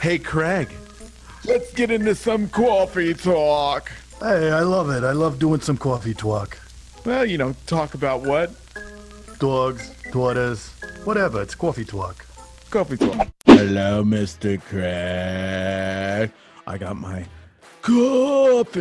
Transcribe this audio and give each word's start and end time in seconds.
Hey, 0.00 0.18
Craig, 0.18 0.70
let's 1.44 1.72
get 1.74 1.90
into 1.90 2.14
some 2.14 2.48
coffee 2.48 3.12
talk. 3.12 3.92
Hey, 4.18 4.50
I 4.50 4.60
love 4.60 4.88
it. 4.88 5.04
I 5.04 5.12
love 5.12 5.38
doing 5.38 5.60
some 5.60 5.76
coffee 5.76 6.14
talk. 6.14 6.58
Well, 7.04 7.26
you 7.26 7.36
know, 7.36 7.54
talk 7.66 7.92
about 7.92 8.22
what? 8.22 8.50
Dogs, 9.38 9.92
daughters, 10.10 10.70
whatever. 11.04 11.42
It's 11.42 11.54
coffee 11.54 11.84
talk. 11.84 12.24
Coffee 12.70 12.96
talk. 12.96 13.28
Hello, 13.44 14.02
Mr. 14.02 14.58
Craig. 14.62 16.32
I 16.66 16.78
got 16.78 16.96
my 16.96 17.26
coffee. 17.82 18.80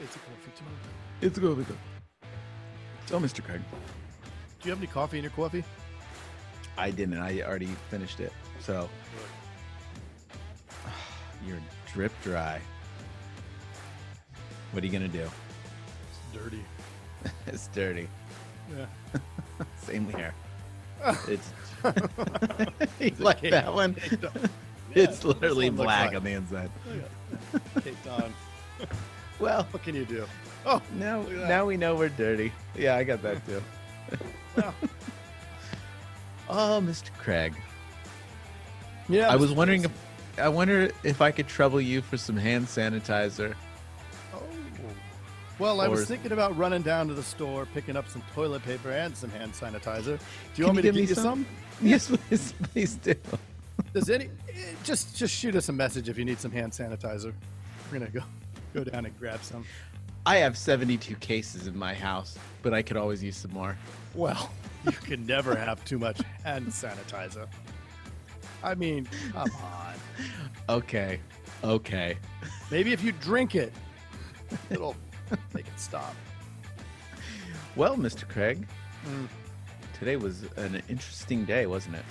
It's 0.00 0.14
a 0.14 0.18
coffee 0.20 0.52
talk. 0.54 0.68
It's 1.20 1.38
a 1.38 1.40
coffee 1.40 1.64
talk. 1.64 1.76
Tell 3.08 3.20
Mr. 3.20 3.42
Craig. 3.42 3.60
Do 4.60 4.68
you 4.68 4.70
have 4.70 4.78
any 4.78 4.86
coffee 4.86 5.18
in 5.18 5.24
your 5.24 5.32
coffee? 5.32 5.64
I 6.80 6.90
didn't. 6.90 7.18
I 7.18 7.42
already 7.42 7.68
finished 7.90 8.20
it. 8.20 8.32
So 8.60 8.88
you're 11.46 11.58
drip 11.92 12.12
dry. 12.22 12.58
What 14.72 14.82
are 14.82 14.86
you 14.86 14.92
gonna 14.92 15.08
do? 15.08 15.28
It's 16.08 16.42
dirty. 16.42 16.64
it's 17.46 17.66
dirty. 17.68 18.08
Yeah. 18.76 18.86
Same 19.82 20.08
here. 20.08 20.34
It's 23.00 23.20
like 23.20 23.40
that 23.40 23.72
one? 23.72 23.94
Caked 23.94 24.24
on. 24.24 24.50
it's 24.94 25.24
literally 25.24 25.70
one 25.70 25.76
black 25.76 26.08
like. 26.08 26.16
on 26.16 26.24
the 26.24 26.32
inside. 26.32 26.70
Caked 27.82 28.06
on. 28.06 28.34
Well, 29.38 29.66
What 29.70 29.82
can 29.82 29.94
you 29.94 30.04
do? 30.04 30.26
Oh, 30.66 30.82
now 30.98 31.20
Look 31.20 31.30
at 31.30 31.38
that. 31.38 31.48
now 31.48 31.64
we 31.64 31.78
know 31.78 31.94
we're 31.94 32.10
dirty. 32.10 32.52
Yeah, 32.76 32.96
I 32.96 33.04
got 33.04 33.22
that 33.22 33.40
too. 33.46 33.62
Oh, 36.52 36.82
Mr. 36.84 37.12
Craig. 37.16 37.54
yeah. 39.08 39.28
I 39.30 39.36
was 39.36 39.52
wondering 39.52 39.84
if 39.84 39.92
I 40.38 40.48
wonder 40.48 40.90
if 41.04 41.20
I 41.20 41.30
could 41.30 41.46
trouble 41.46 41.80
you 41.80 42.02
for 42.02 42.16
some 42.16 42.36
hand 42.36 42.66
sanitizer. 42.66 43.54
Oh. 44.34 44.42
Well, 45.58 45.80
I 45.80 45.86
was 45.88 46.06
thinking 46.06 46.32
about 46.32 46.56
running 46.56 46.82
down 46.82 47.08
to 47.08 47.14
the 47.14 47.22
store, 47.22 47.66
picking 47.66 47.96
up 47.96 48.08
some 48.08 48.22
toilet 48.34 48.64
paper 48.64 48.90
and 48.90 49.16
some 49.16 49.30
hand 49.30 49.52
sanitizer. 49.52 50.18
Do 50.18 50.22
you 50.56 50.64
want 50.64 50.76
me 50.76 50.82
to 50.82 50.92
give 50.92 51.08
you 51.08 51.14
some? 51.14 51.24
some? 51.24 51.46
Yes, 51.82 52.08
please, 52.08 52.52
please 52.74 52.94
do. 52.96 53.14
Does 53.94 54.10
any 54.10 54.26
eh, 54.26 54.72
just 54.84 55.16
just 55.16 55.34
shoot 55.34 55.54
us 55.54 55.70
a 55.70 55.72
message 55.72 56.10
if 56.10 56.18
you 56.18 56.24
need 56.26 56.38
some 56.38 56.50
hand 56.50 56.72
sanitizer. 56.72 57.32
We're 57.90 57.98
gonna 57.98 58.10
go 58.10 58.20
go 58.74 58.84
down 58.84 59.06
and 59.06 59.18
grab 59.18 59.42
some. 59.42 59.64
I 60.26 60.36
have 60.36 60.58
72 60.58 61.14
cases 61.16 61.66
in 61.66 61.78
my 61.78 61.94
house, 61.94 62.38
but 62.62 62.74
I 62.74 62.82
could 62.82 62.98
always 62.98 63.22
use 63.22 63.36
some 63.36 63.52
more. 63.52 63.78
Well, 64.14 64.50
you 64.84 64.92
can 64.92 65.26
never 65.26 65.54
have 65.54 65.84
too 65.84 65.98
much 65.98 66.20
hand 66.44 66.66
sanitizer. 66.68 67.46
I 68.62 68.74
mean, 68.74 69.08
come 69.32 69.48
on. 69.62 69.94
Okay. 70.68 71.20
Okay. 71.64 72.16
Maybe 72.70 72.92
if 72.92 73.02
you 73.02 73.12
drink 73.12 73.54
it, 73.54 73.72
it'll 74.70 74.96
make 75.54 75.66
it 75.66 75.78
stop. 75.80 76.14
Well, 77.76 77.96
Mr. 77.96 78.28
Craig, 78.28 78.66
Mm. 79.06 79.28
today 79.98 80.16
was 80.16 80.42
an 80.56 80.82
interesting 80.90 81.46
day, 81.46 81.66
wasn't 81.66 81.96
it? 81.96 82.04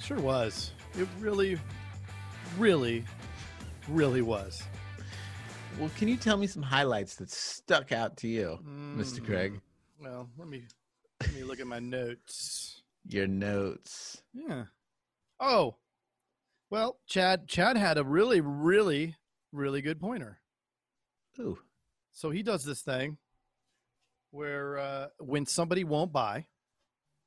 Sure 0.00 0.18
was. 0.18 0.72
It 0.98 1.06
really, 1.20 1.58
really, 2.58 3.04
really 3.88 4.22
was. 4.22 4.62
Well, 5.78 5.90
can 5.96 6.08
you 6.08 6.16
tell 6.16 6.36
me 6.38 6.46
some 6.46 6.62
highlights 6.62 7.16
that 7.16 7.30
stuck 7.30 7.92
out 7.92 8.16
to 8.18 8.28
you, 8.28 8.58
Mr. 8.96 9.20
Mm. 9.20 9.26
Craig? 9.26 9.60
Well, 10.00 10.28
let 10.38 10.48
me 10.48 10.64
let 11.26 11.34
me 11.34 11.42
look 11.44 11.60
at 11.60 11.66
my 11.66 11.78
notes. 11.78 12.82
Your 13.08 13.26
notes. 13.26 14.22
Yeah. 14.32 14.64
Oh. 15.40 15.76
Well, 16.70 16.98
Chad 17.06 17.48
Chad 17.48 17.76
had 17.76 17.98
a 17.98 18.04
really, 18.04 18.40
really, 18.40 19.16
really 19.52 19.82
good 19.82 20.00
pointer. 20.00 20.40
Ooh. 21.38 21.58
So 22.12 22.30
he 22.30 22.42
does 22.42 22.64
this 22.64 22.80
thing 22.82 23.18
where 24.30 24.78
uh, 24.78 25.08
when 25.18 25.46
somebody 25.46 25.84
won't 25.84 26.12
buy, 26.12 26.46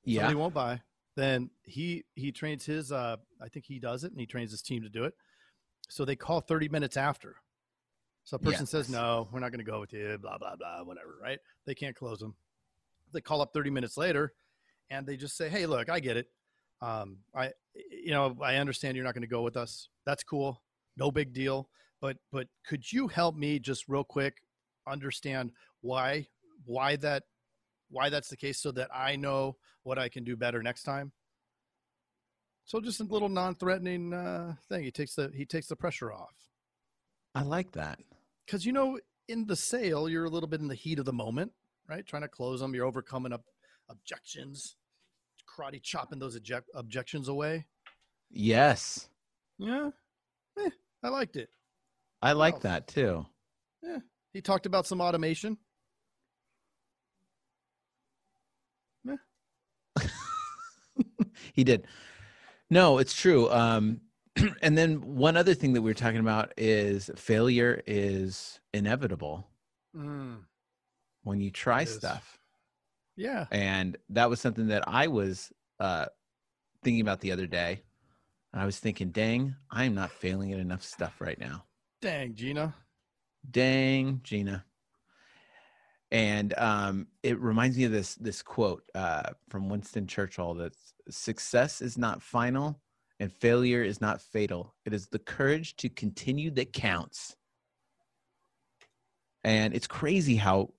Yeah. 0.03 0.21
somebody 0.21 0.35
won't 0.35 0.53
buy, 0.53 0.81
then 1.15 1.49
he 1.63 2.05
he 2.15 2.31
trains 2.31 2.65
his. 2.65 2.91
Uh, 2.91 3.17
I 3.41 3.49
think 3.49 3.65
he 3.65 3.79
does 3.79 4.03
it, 4.03 4.11
and 4.11 4.19
he 4.19 4.25
trains 4.25 4.51
his 4.51 4.61
team 4.61 4.83
to 4.83 4.89
do 4.89 5.03
it. 5.03 5.13
So 5.89 6.05
they 6.05 6.15
call 6.15 6.41
thirty 6.41 6.67
minutes 6.69 6.97
after. 6.97 7.35
So 8.23 8.35
a 8.37 8.39
person 8.39 8.65
says, 8.65 8.89
"No, 8.89 9.27
we're 9.31 9.39
not 9.39 9.51
going 9.51 9.63
to 9.63 9.71
go 9.71 9.79
with 9.79 9.93
you." 9.93 10.17
Blah 10.19 10.39
blah 10.39 10.55
blah, 10.55 10.83
whatever. 10.83 11.15
Right? 11.21 11.39
They 11.65 11.75
can't 11.75 11.95
close 11.95 12.19
them. 12.19 12.35
They 13.15 13.21
call 13.21 13.41
up 13.41 13.53
thirty 13.53 13.69
minutes 13.71 13.97
later, 13.97 14.33
and 14.89 15.07
they 15.07 15.17
just 15.17 15.37
say, 15.37 15.49
"Hey, 15.49 15.65
look, 15.65 15.89
I 15.89 15.99
get 15.99 16.17
it. 16.17 16.27
Um, 16.81 17.17
I, 17.33 17.51
you 17.73 18.11
know, 18.11 18.37
I 18.41 18.57
understand 18.57 18.95
you're 18.95 19.05
not 19.05 19.13
going 19.13 19.21
to 19.21 19.27
go 19.27 19.41
with 19.41 19.57
us. 19.57 19.89
That's 20.05 20.23
cool. 20.23 20.61
No 20.97 21.11
big 21.11 21.33
deal. 21.33 21.69
But 22.01 22.17
but 22.31 22.47
could 22.67 22.91
you 22.91 23.07
help 23.07 23.35
me 23.35 23.57
just 23.59 23.87
real 23.87 24.03
quick 24.03 24.37
understand 24.87 25.51
why 25.81 26.27
why 26.65 26.95
that 26.97 27.23
why 27.89 28.09
that's 28.09 28.29
the 28.29 28.37
case 28.37 28.59
so 28.59 28.71
that 28.73 28.89
I 28.93 29.15
know 29.15 29.55
what 29.83 29.97
I 29.97 30.09
can 30.09 30.23
do 30.23 30.35
better 30.35 30.61
next 30.61 30.83
time. 30.83 31.11
So 32.65 32.81
just 32.81 32.99
a 32.99 33.03
little 33.03 33.29
non-threatening 33.29 34.13
uh, 34.13 34.55
thing. 34.67 34.83
He 34.83 34.91
takes 34.91 35.15
the 35.15 35.31
he 35.33 35.45
takes 35.45 35.67
the 35.67 35.75
pressure 35.75 36.11
off 36.11 36.35
I 37.33 37.43
like 37.43 37.71
that. 37.73 37.99
because 38.45 38.65
you 38.65 38.71
know 38.71 38.99
in 39.27 39.45
the 39.45 39.55
sale 39.55 40.07
you're 40.09 40.25
a 40.25 40.29
little 40.29 40.49
bit 40.49 40.61
in 40.61 40.67
the 40.67 40.75
heat 40.75 40.99
of 40.99 41.05
the 41.05 41.13
moment, 41.13 41.51
right? 41.89 42.05
Trying 42.05 42.23
to 42.23 42.27
close 42.27 42.59
them, 42.59 42.73
you're 42.73 42.85
overcoming 42.85 43.33
up 43.33 43.43
objections, 43.89 44.75
karate 45.47 45.81
chopping 45.81 46.19
those 46.19 46.35
object, 46.35 46.69
objections 46.75 47.27
away. 47.27 47.65
Yes. 48.29 49.09
Yeah, 49.57 49.91
eh, 50.59 50.69
I 51.03 51.09
liked 51.09 51.35
it. 51.35 51.49
I 52.21 52.33
like 52.33 52.55
else? 52.55 52.63
that 52.63 52.87
too. 52.87 53.25
Yeah. 53.81 53.99
He 54.33 54.41
talked 54.41 54.65
about 54.65 54.87
some 54.87 54.99
automation. 54.99 55.57
Yeah. 59.03 59.15
he 61.53 61.63
did. 61.63 61.85
No, 62.69 62.97
it's 62.97 63.13
true. 63.13 63.49
Um, 63.51 64.01
and 64.61 64.77
then 64.77 65.15
one 65.15 65.37
other 65.37 65.53
thing 65.53 65.73
that 65.73 65.81
we 65.81 65.89
were 65.91 65.93
talking 65.93 66.19
about 66.19 66.51
is 66.57 67.09
failure 67.15 67.81
is 67.85 68.59
inevitable 68.73 69.47
Mm, 69.95 70.39
when 71.25 71.41
you 71.41 71.51
try 71.51 71.83
stuff. 71.83 72.39
yeah, 73.17 73.45
And 73.51 73.97
that 74.09 74.29
was 74.29 74.39
something 74.39 74.67
that 74.67 74.83
I 74.87 75.07
was 75.07 75.51
uh, 75.79 76.05
thinking 76.83 77.01
about 77.01 77.19
the 77.19 77.31
other 77.31 77.47
day. 77.47 77.81
And 78.53 78.61
I 78.61 78.65
was 78.65 78.79
thinking, 78.79 79.09
dang, 79.09 79.55
I'm 79.69 79.95
not 79.95 80.11
failing 80.11 80.53
at 80.53 80.59
enough 80.59 80.83
stuff 80.83 81.19
right 81.19 81.39
now. 81.39 81.65
dang, 82.01 82.35
Gina. 82.35 82.73
Dang, 83.49 84.21
Gina. 84.23 84.63
And 86.11 86.53
um, 86.57 87.07
it 87.23 87.39
reminds 87.39 87.75
me 87.75 87.83
of 87.85 87.91
this 87.91 88.15
this 88.15 88.41
quote 88.41 88.83
uh, 88.93 89.31
from 89.49 89.67
Winston 89.67 90.07
Churchill 90.07 90.53
that 90.55 90.73
success 91.09 91.81
is 91.81 91.97
not 91.97 92.21
final 92.21 92.79
and 93.19 93.33
failure 93.33 93.83
is 93.83 93.99
not 93.99 94.21
fatal. 94.21 94.75
It 94.85 94.93
is 94.93 95.07
the 95.07 95.19
courage 95.19 95.75
to 95.77 95.89
continue 95.89 96.51
that 96.51 96.71
counts. 96.71 97.35
And 99.43 99.75
it's 99.75 99.87
crazy 99.87 100.35
how 100.35 100.69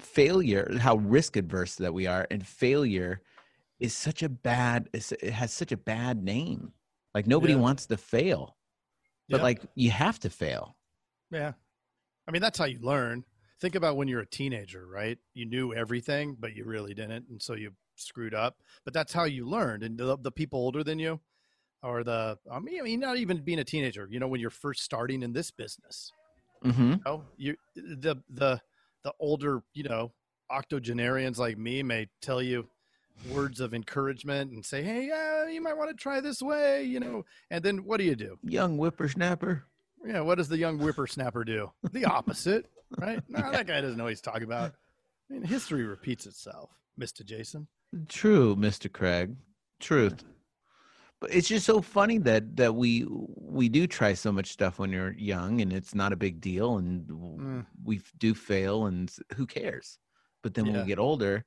failure, 0.00 0.78
how 0.78 0.96
risk 0.96 1.36
adverse 1.36 1.76
that 1.76 1.92
we 1.94 2.06
are, 2.06 2.26
and 2.30 2.46
failure 2.46 3.20
is 3.80 3.94
such 3.94 4.22
a 4.22 4.28
bad. 4.28 4.88
It 4.92 5.20
has 5.30 5.52
such 5.52 5.72
a 5.72 5.76
bad 5.76 6.22
name. 6.22 6.72
Like 7.14 7.26
nobody 7.26 7.54
Yeah. 7.54 7.60
wants 7.60 7.86
to 7.86 7.96
fail, 7.96 8.56
but 9.28 9.38
Yeah. 9.38 9.42
like 9.42 9.62
you 9.74 9.90
have 9.90 10.18
to 10.20 10.30
fail. 10.30 10.76
Yeah. 11.30 11.52
I 12.26 12.30
mean, 12.30 12.42
that's 12.42 12.58
how 12.58 12.66
you 12.66 12.78
learn. 12.80 13.24
Think 13.60 13.74
about 13.74 13.96
when 13.96 14.06
you're 14.08 14.20
a 14.20 14.26
teenager, 14.26 14.86
right? 14.86 15.18
You 15.34 15.46
knew 15.46 15.74
everything, 15.74 16.36
but 16.38 16.54
you 16.54 16.64
really 16.64 16.94
didn't. 16.94 17.28
And 17.28 17.42
so 17.42 17.54
you 17.54 17.72
screwed 17.96 18.34
up. 18.34 18.62
But 18.84 18.94
that's 18.94 19.12
how 19.12 19.24
you 19.24 19.46
learned. 19.46 19.82
And 19.82 19.98
the, 19.98 20.16
the 20.18 20.30
people 20.30 20.60
older 20.60 20.84
than 20.84 20.98
you, 21.00 21.20
or 21.82 22.04
the, 22.04 22.38
I 22.50 22.60
mean, 22.60 22.78
I 22.80 22.82
mean, 22.82 23.00
not 23.00 23.16
even 23.16 23.38
being 23.42 23.58
a 23.58 23.64
teenager, 23.64 24.06
you 24.10 24.20
know, 24.20 24.28
when 24.28 24.40
you're 24.40 24.50
first 24.50 24.82
starting 24.82 25.22
in 25.22 25.32
this 25.32 25.50
business, 25.50 26.12
Mm-hmm. 26.64 26.90
you 26.92 27.00
know, 27.06 27.24
you, 27.36 27.56
the, 27.76 28.16
the, 28.28 28.60
the 29.04 29.12
older, 29.20 29.62
you 29.74 29.84
know, 29.84 30.12
octogenarians 30.50 31.38
like 31.38 31.58
me 31.58 31.82
may 31.82 32.08
tell 32.20 32.42
you 32.42 32.68
words 33.30 33.60
of 33.60 33.74
encouragement 33.74 34.52
and 34.52 34.64
say, 34.64 34.82
Hey, 34.82 35.10
uh, 35.10 35.46
you 35.48 35.60
might 35.60 35.76
want 35.76 35.90
to 35.90 35.96
try 35.96 36.20
this 36.20 36.40
way, 36.40 36.84
you 36.84 37.00
know, 37.00 37.24
and 37.50 37.64
then 37.64 37.78
what 37.78 37.98
do 37.98 38.04
you 38.04 38.14
do? 38.14 38.38
Young 38.42 38.76
whippersnapper. 38.76 39.64
Yeah, 40.04 40.20
what 40.20 40.36
does 40.36 40.48
the 40.48 40.58
young 40.58 40.78
whippersnapper 40.78 41.44
do? 41.44 41.72
The 41.92 42.04
opposite, 42.04 42.66
right? 42.98 43.22
No, 43.28 43.50
that 43.50 43.66
guy 43.66 43.80
doesn't 43.80 43.96
know 43.96 44.04
what 44.04 44.10
he's 44.10 44.20
talking 44.20 44.44
about. 44.44 44.74
I 45.28 45.34
mean, 45.34 45.42
history 45.42 45.84
repeats 45.84 46.26
itself, 46.26 46.70
Mr. 46.98 47.24
Jason. 47.24 47.66
True, 48.08 48.54
Mr. 48.54 48.90
Craig. 48.92 49.36
Truth. 49.80 50.24
But 51.20 51.34
it's 51.34 51.48
just 51.48 51.66
so 51.66 51.80
funny 51.82 52.18
that 52.18 52.56
that 52.56 52.74
we 52.74 53.04
we 53.08 53.68
do 53.68 53.86
try 53.86 54.14
so 54.14 54.30
much 54.30 54.52
stuff 54.52 54.78
when 54.78 54.92
you're 54.92 55.12
young 55.14 55.60
and 55.60 55.72
it's 55.72 55.94
not 55.94 56.12
a 56.12 56.16
big 56.16 56.40
deal 56.40 56.78
and 56.78 57.06
Mm. 57.08 57.66
we 57.84 58.00
do 58.18 58.34
fail 58.34 58.86
and 58.86 59.10
who 59.34 59.46
cares? 59.46 59.98
But 60.42 60.54
then 60.54 60.64
when 60.66 60.74
we 60.82 60.86
get 60.86 60.98
older, 61.00 61.44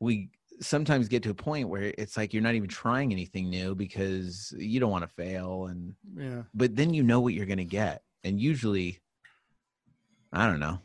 we 0.00 0.30
sometimes 0.60 1.08
get 1.08 1.22
to 1.24 1.30
a 1.30 1.34
point 1.34 1.68
where 1.68 1.92
it's 1.98 2.16
like 2.16 2.32
you're 2.32 2.42
not 2.42 2.54
even 2.54 2.68
trying 2.68 3.12
anything 3.12 3.50
new 3.50 3.74
because 3.74 4.54
you 4.56 4.78
don't 4.80 4.90
want 4.90 5.02
to 5.02 5.14
fail 5.14 5.66
and 5.66 5.94
Yeah. 6.16 6.44
but 6.54 6.76
then 6.76 6.94
you 6.94 7.02
know 7.02 7.20
what 7.20 7.34
you're 7.34 7.44
going 7.46 7.58
to 7.58 7.64
get 7.64 8.04
and 8.22 8.40
usually 8.40 9.00
i 10.32 10.46
don't 10.46 10.60
know 10.60 10.78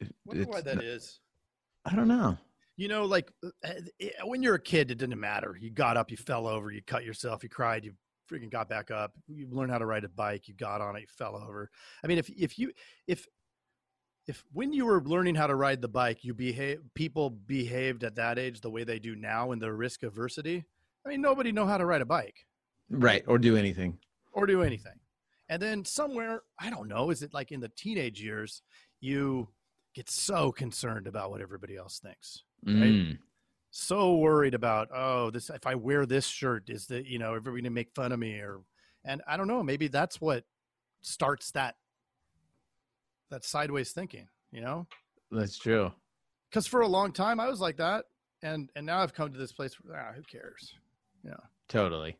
It- 0.00 0.14
Wonder 0.24 0.44
why 0.44 0.60
that 0.60 0.76
n- 0.78 0.84
is. 0.84 1.18
i 1.84 1.94
don't 1.96 2.06
know 2.06 2.38
You 2.78 2.86
know, 2.86 3.04
like 3.04 3.32
uh, 3.44 3.48
uh, 3.64 4.26
when 4.26 4.40
you're 4.40 4.54
a 4.54 4.60
kid, 4.60 4.92
it 4.92 4.98
didn't 4.98 5.18
matter. 5.18 5.58
You 5.60 5.68
got 5.68 5.96
up, 5.96 6.12
you 6.12 6.16
fell 6.16 6.46
over, 6.46 6.70
you 6.70 6.80
cut 6.80 7.04
yourself, 7.04 7.42
you 7.42 7.48
cried, 7.48 7.84
you 7.84 7.92
freaking 8.30 8.50
got 8.50 8.68
back 8.68 8.92
up. 8.92 9.12
You 9.26 9.48
learned 9.50 9.72
how 9.72 9.78
to 9.78 9.84
ride 9.84 10.04
a 10.04 10.08
bike, 10.08 10.46
you 10.46 10.54
got 10.54 10.80
on 10.80 10.94
it, 10.94 11.00
you 11.00 11.06
fell 11.08 11.34
over. 11.34 11.68
I 12.04 12.06
mean, 12.06 12.18
if 12.18 12.30
if 12.30 12.56
you 12.56 12.70
if 13.08 13.26
if 14.28 14.44
when 14.52 14.72
you 14.72 14.86
were 14.86 15.02
learning 15.02 15.34
how 15.34 15.48
to 15.48 15.56
ride 15.56 15.82
the 15.82 15.88
bike, 15.88 16.22
you 16.22 16.34
behave 16.34 16.78
people 16.94 17.30
behaved 17.30 18.04
at 18.04 18.14
that 18.14 18.38
age 18.38 18.60
the 18.60 18.70
way 18.70 18.84
they 18.84 19.00
do 19.00 19.16
now 19.16 19.50
in 19.50 19.58
the 19.58 19.72
risk 19.72 20.02
aversity. 20.02 20.64
I 21.04 21.08
mean, 21.08 21.20
nobody 21.20 21.50
know 21.50 21.66
how 21.66 21.78
to 21.78 21.84
ride 21.84 22.00
a 22.00 22.06
bike 22.06 22.46
right 22.90 23.24
or 23.26 23.38
do 23.38 23.56
anything 23.56 23.98
or 24.32 24.46
do 24.46 24.62
anything. 24.62 25.00
And 25.48 25.60
then 25.60 25.84
somewhere, 25.84 26.42
I 26.60 26.70
don't 26.70 26.86
know, 26.86 27.10
is 27.10 27.24
it 27.24 27.34
like 27.34 27.50
in 27.50 27.58
the 27.58 27.70
teenage 27.70 28.22
years, 28.22 28.62
you 29.00 29.48
get 29.94 30.08
so 30.08 30.52
concerned 30.52 31.08
about 31.08 31.30
what 31.30 31.40
everybody 31.40 31.76
else 31.76 31.98
thinks 31.98 32.44
Mm, 32.66 33.18
so 33.70 34.16
worried 34.16 34.54
about 34.54 34.88
oh 34.92 35.30
this 35.30 35.50
if 35.50 35.66
i 35.66 35.74
wear 35.74 36.04
this 36.06 36.26
shirt 36.26 36.68
is 36.68 36.86
that 36.86 37.06
you 37.06 37.18
know 37.18 37.34
everybody 37.34 37.62
gonna 37.62 37.70
make 37.70 37.94
fun 37.94 38.12
of 38.12 38.18
me 38.18 38.34
or 38.40 38.60
and 39.04 39.22
i 39.28 39.36
don't 39.36 39.46
know 39.46 39.62
maybe 39.62 39.88
that's 39.88 40.20
what 40.20 40.44
starts 41.00 41.50
that 41.52 41.76
that 43.30 43.44
sideways 43.44 43.92
thinking 43.92 44.28
you 44.50 44.60
know? 44.60 44.86
That's 45.30 45.58
true. 45.58 45.92
Because 46.50 46.66
for 46.66 46.80
a 46.80 46.88
long 46.88 47.12
time 47.12 47.40
i 47.40 47.48
was 47.48 47.60
like 47.60 47.76
that 47.76 48.06
and 48.42 48.70
and 48.74 48.86
now 48.86 49.00
i've 49.00 49.14
come 49.14 49.32
to 49.32 49.38
this 49.38 49.52
place 49.52 49.74
where 49.82 49.98
ah, 49.98 50.12
who 50.14 50.22
cares? 50.22 50.74
Yeah. 51.24 51.34
Totally. 51.68 52.16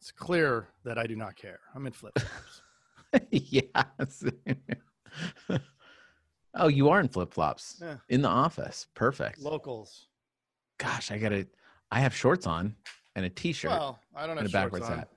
It's 0.00 0.10
clear 0.10 0.68
that 0.84 0.98
i 0.98 1.06
do 1.06 1.16
not 1.16 1.36
care. 1.36 1.60
I'm 1.74 1.86
in 1.86 1.92
flip 1.92 2.18
flops 2.18 2.62
yes 3.30 4.24
oh 6.58 6.68
you 6.68 6.88
are 6.88 7.00
in 7.00 7.08
flip-flops 7.08 7.78
Yeah. 7.80 7.96
in 8.08 8.22
the 8.22 8.28
office 8.28 8.86
perfect 8.94 9.38
locals 9.40 10.08
gosh 10.78 11.10
i 11.10 11.18
gotta 11.18 11.46
i 11.90 12.00
have 12.00 12.14
shorts 12.14 12.46
on 12.46 12.74
and 13.16 13.24
a 13.24 13.30
t-shirt 13.30 13.70
well 13.70 13.98
i 14.14 14.22
don't 14.26 14.38
and 14.38 14.40
have 14.40 14.50
a 14.50 14.52
backwards 14.52 14.86
on. 14.86 14.98
hat 14.98 15.08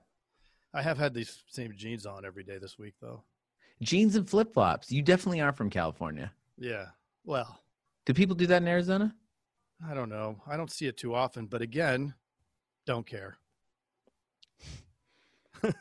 i 0.73 0.81
have 0.81 0.97
had 0.97 1.13
these 1.13 1.43
same 1.47 1.73
jeans 1.75 2.05
on 2.05 2.25
every 2.25 2.43
day 2.43 2.57
this 2.57 2.77
week 2.77 2.93
though 3.01 3.23
jeans 3.81 4.15
and 4.15 4.29
flip-flops 4.29 4.91
you 4.91 5.01
definitely 5.01 5.41
are 5.41 5.51
from 5.51 5.69
california 5.69 6.31
yeah 6.57 6.85
well 7.25 7.59
do 8.05 8.13
people 8.13 8.35
do 8.35 8.47
that 8.47 8.61
in 8.61 8.67
arizona 8.67 9.13
I 9.89 9.95
don't 9.95 10.09
know. 10.09 10.39
I 10.45 10.57
don't 10.57 10.69
see 10.69 10.85
it 10.85 10.95
too 10.95 11.15
often, 11.15 11.47
but 11.47 11.63
again, 11.63 12.13
don't 12.85 13.03
care. 13.03 13.35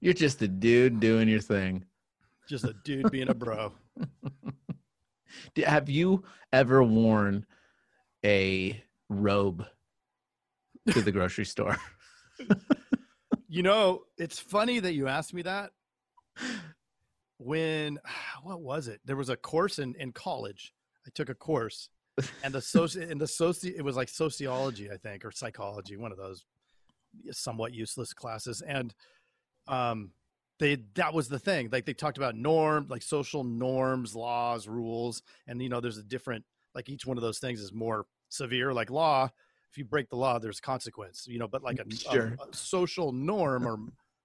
You're 0.00 0.14
just 0.14 0.40
a 0.40 0.48
dude 0.48 0.98
doing 0.98 1.28
your 1.28 1.40
thing. 1.42 1.84
Just 2.48 2.64
a 2.64 2.74
dude 2.84 3.10
being 3.10 3.28
a 3.28 3.34
bro. 3.34 3.74
Have 5.64 5.88
you 5.88 6.24
ever 6.52 6.82
worn 6.82 7.46
a 8.24 8.82
robe 9.08 9.66
to 10.90 11.02
the 11.02 11.12
grocery 11.12 11.44
store? 11.44 11.76
You 13.52 13.64
know, 13.64 14.02
it's 14.16 14.38
funny 14.38 14.78
that 14.78 14.94
you 14.94 15.08
asked 15.08 15.34
me 15.34 15.42
that. 15.42 15.72
When 17.38 17.98
what 18.44 18.60
was 18.62 18.86
it? 18.86 19.00
There 19.04 19.16
was 19.16 19.28
a 19.28 19.36
course 19.36 19.80
in 19.80 19.96
in 19.96 20.12
college. 20.12 20.72
I 21.04 21.10
took 21.12 21.30
a 21.30 21.34
course, 21.34 21.88
and 22.44 22.54
the 22.54 22.60
soci 22.60 23.10
and 23.10 23.20
the 23.20 23.26
soci 23.26 23.74
it 23.76 23.82
was 23.82 23.96
like 23.96 24.08
sociology, 24.08 24.88
I 24.88 24.98
think, 24.98 25.24
or 25.24 25.32
psychology, 25.32 25.96
one 25.96 26.12
of 26.12 26.18
those 26.18 26.44
somewhat 27.32 27.74
useless 27.74 28.12
classes. 28.12 28.62
And 28.62 28.94
um, 29.66 30.12
they 30.60 30.76
that 30.94 31.12
was 31.12 31.28
the 31.28 31.38
thing. 31.40 31.68
Like 31.72 31.86
they 31.86 31.94
talked 31.94 32.18
about 32.18 32.36
norm, 32.36 32.86
like 32.88 33.02
social 33.02 33.42
norms, 33.42 34.14
laws, 34.14 34.68
rules, 34.68 35.22
and 35.48 35.60
you 35.60 35.68
know, 35.68 35.80
there's 35.80 35.98
a 35.98 36.04
different 36.04 36.44
like 36.74 36.88
each 36.88 37.04
one 37.04 37.16
of 37.16 37.22
those 37.22 37.40
things 37.40 37.60
is 37.60 37.72
more 37.72 38.06
severe. 38.28 38.72
Like 38.72 38.90
law, 38.90 39.30
if 39.72 39.78
you 39.78 39.84
break 39.84 40.08
the 40.10 40.16
law, 40.16 40.38
there's 40.38 40.60
consequence. 40.60 41.26
You 41.26 41.40
know, 41.40 41.48
but 41.48 41.64
like 41.64 41.80
a, 41.80 41.82
a- 41.90 42.12
Sure. 42.12 42.36
a 42.38 42.54
social 42.54 43.10
norm 43.10 43.66
or 43.66 43.78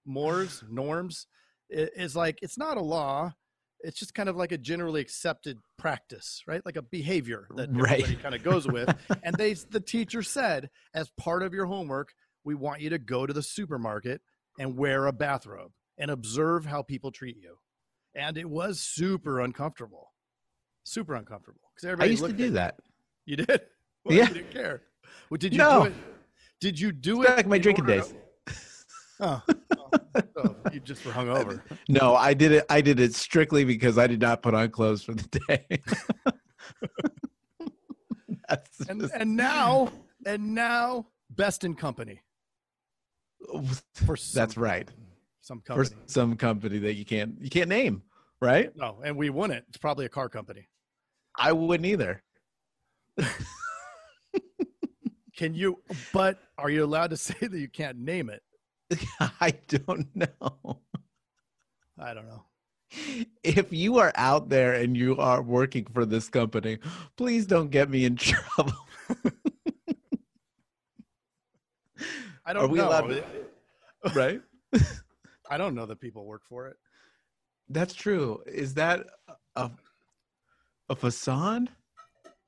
mores 0.05 0.63
norms 0.69 1.25
is 1.69 2.15
like 2.15 2.37
it's 2.43 2.59
not 2.59 2.77
a 2.77 2.81
law 2.81 3.33
it's 3.79 3.97
just 3.99 4.13
kind 4.13 4.29
of 4.29 4.35
like 4.35 4.51
a 4.51 4.57
generally 4.57 5.01
accepted 5.01 5.57
practice 5.77 6.43
right 6.47 6.63
like 6.63 6.75
a 6.75 6.81
behavior 6.83 7.47
that 7.55 7.71
mm, 7.71 7.81
Right. 7.81 7.93
everybody 7.93 8.15
kind 8.15 8.35
of 8.35 8.43
goes 8.43 8.67
with 8.67 8.93
and 9.23 9.35
they 9.35 9.53
the 9.53 9.79
teacher 9.79 10.21
said 10.21 10.69
as 10.93 11.09
part 11.17 11.41
of 11.41 11.55
your 11.55 11.65
homework 11.65 12.13
we 12.43 12.53
want 12.53 12.81
you 12.81 12.91
to 12.91 12.99
go 12.99 13.25
to 13.25 13.33
the 13.33 13.41
supermarket 13.41 14.21
and 14.59 14.77
wear 14.77 15.07
a 15.07 15.11
bathrobe 15.11 15.71
and 15.97 16.11
observe 16.11 16.65
how 16.65 16.81
people 16.81 17.11
treat 17.11 17.37
you 17.37 17.55
and 18.15 18.37
it 18.37 18.49
was 18.49 18.79
super 18.79 19.39
uncomfortable 19.41 20.11
super 20.83 21.15
uncomfortable 21.15 21.61
because 21.75 21.87
I 21.87 21.91
everybody 21.91 22.11
used 22.11 22.25
to 22.25 22.33
do 22.33 22.51
that. 22.51 22.79
you 23.25 23.37
did 23.37 23.49
well, 24.05 24.15
Yeah. 24.17 24.27
you 24.27 24.33
didn't 24.35 24.51
care 24.51 24.83
well, 25.29 25.37
did 25.37 25.53
you 25.53 25.59
No. 25.59 25.81
do 25.83 25.85
it 25.87 25.93
did 26.61 26.79
you 26.79 26.91
do 26.91 27.21
It's 27.21 27.31
it 27.31 27.35
back 27.35 27.45
in 27.45 27.49
my 27.49 27.57
drinking 27.57 27.85
days. 27.85 28.13
Oh, 29.17 29.41
oh, 30.35 30.55
you 30.73 30.81
just 30.81 31.05
were 31.05 31.11
hungover. 31.13 31.61
No, 31.87 32.15
I 32.17 32.33
did 32.33 32.51
it. 32.51 32.65
I 32.69 32.81
did 32.81 32.99
it 32.99 33.15
strictly 33.15 33.63
because 33.63 33.97
I 33.97 34.07
did 34.07 34.19
not 34.19 34.43
put 34.43 34.53
on 34.53 34.69
clothes 34.71 35.03
for 35.03 35.13
the 35.13 35.39
day. 35.47 35.65
And 38.89 38.99
just- 39.01 39.13
and 39.13 39.35
now 39.37 39.89
and 40.25 40.53
now 40.53 41.07
best 41.29 41.63
in 41.63 41.75
company 41.75 42.21
oh, 43.53 43.63
for 43.93 44.15
some, 44.17 44.37
that's 44.39 44.57
right. 44.57 44.89
Some 45.45 45.61
For 45.61 45.75
company. 45.83 46.01
some 46.07 46.35
company 46.37 46.79
that 46.79 46.95
you 46.95 47.05
can't 47.05 47.35
you 47.39 47.49
can't 47.51 47.69
name, 47.69 48.01
right? 48.41 48.75
No, 48.75 48.99
and 49.03 49.15
we 49.15 49.29
it. 49.53 49.63
It's 49.67 49.77
probably 49.77 50.05
a 50.05 50.09
car 50.09 50.27
company. 50.27 50.67
I 51.37 51.51
wouldn't 51.51 51.85
either. 51.85 52.23
Can 55.37 55.53
you? 55.53 55.81
But 56.13 56.39
are 56.57 56.69
you 56.71 56.83
allowed 56.83 57.11
to 57.11 57.17
say 57.27 57.35
that 57.41 57.59
you 57.59 57.67
can't 57.69 57.99
name 57.99 58.29
it? 58.31 58.41
I 59.39 59.53
don't 59.67 60.07
know. 60.15 60.79
I 61.99 62.13
don't 62.15 62.27
know. 62.27 62.43
If 63.43 63.71
you 63.71 63.97
are 63.99 64.11
out 64.15 64.49
there 64.49 64.73
and 64.73 64.95
you 64.97 65.17
are 65.17 65.41
working 65.43 65.85
for 65.93 66.05
this 66.05 66.27
company, 66.29 66.79
please 67.17 67.45
don't 67.45 67.69
get 67.69 67.89
me 67.89 68.05
in 68.05 68.15
trouble. 68.15 68.73
I 72.45 72.53
don't 72.53 72.63
Are 72.63 72.67
we 72.67 72.79
know. 72.79 72.87
allowed 72.89 73.07
to- 73.07 73.23
right? 74.15 74.41
I 75.49 75.57
don't 75.57 75.75
know 75.75 75.85
that 75.85 75.99
people 75.99 76.25
work 76.25 76.43
for 76.47 76.67
it. 76.67 76.77
That's 77.69 77.93
true. 77.93 78.41
Is 78.45 78.73
that 78.75 79.05
a 79.55 79.71
a 80.89 80.95
facade? 80.95 81.69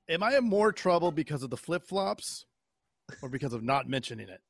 Am 0.09 0.23
I 0.23 0.37
in 0.37 0.43
more 0.45 0.71
trouble 0.71 1.11
because 1.11 1.43
of 1.43 1.49
the 1.49 1.57
flip 1.57 1.85
flops, 1.87 2.45
or 3.21 3.29
because 3.29 3.53
of 3.53 3.63
not 3.63 3.89
mentioning 3.89 4.29
it? 4.29 4.41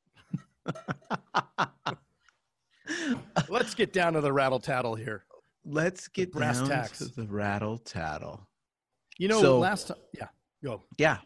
Let's 3.48 3.74
get 3.74 3.92
down 3.92 4.14
to 4.14 4.20
the 4.20 4.32
rattle 4.32 4.60
tattle 4.60 4.94
here. 4.94 5.24
Let's 5.64 6.08
get 6.08 6.32
brass 6.32 6.58
down 6.60 6.68
tacks. 6.68 6.98
to 6.98 7.06
the 7.06 7.26
rattle 7.26 7.78
tattle. 7.78 8.46
You 9.18 9.28
know, 9.28 9.40
So- 9.40 9.58
last 9.58 9.88
time, 9.88 9.98
yeah, 10.14 10.28
go. 10.62 10.84
Yeah. 10.96 11.18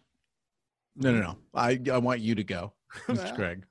No, 0.96 1.12
no, 1.12 1.20
no. 1.20 1.36
I 1.54 1.78
I 1.92 1.98
want 1.98 2.20
you 2.20 2.34
to 2.34 2.44
go, 2.44 2.72
Mr. 3.06 3.34
Craig. 3.36 3.64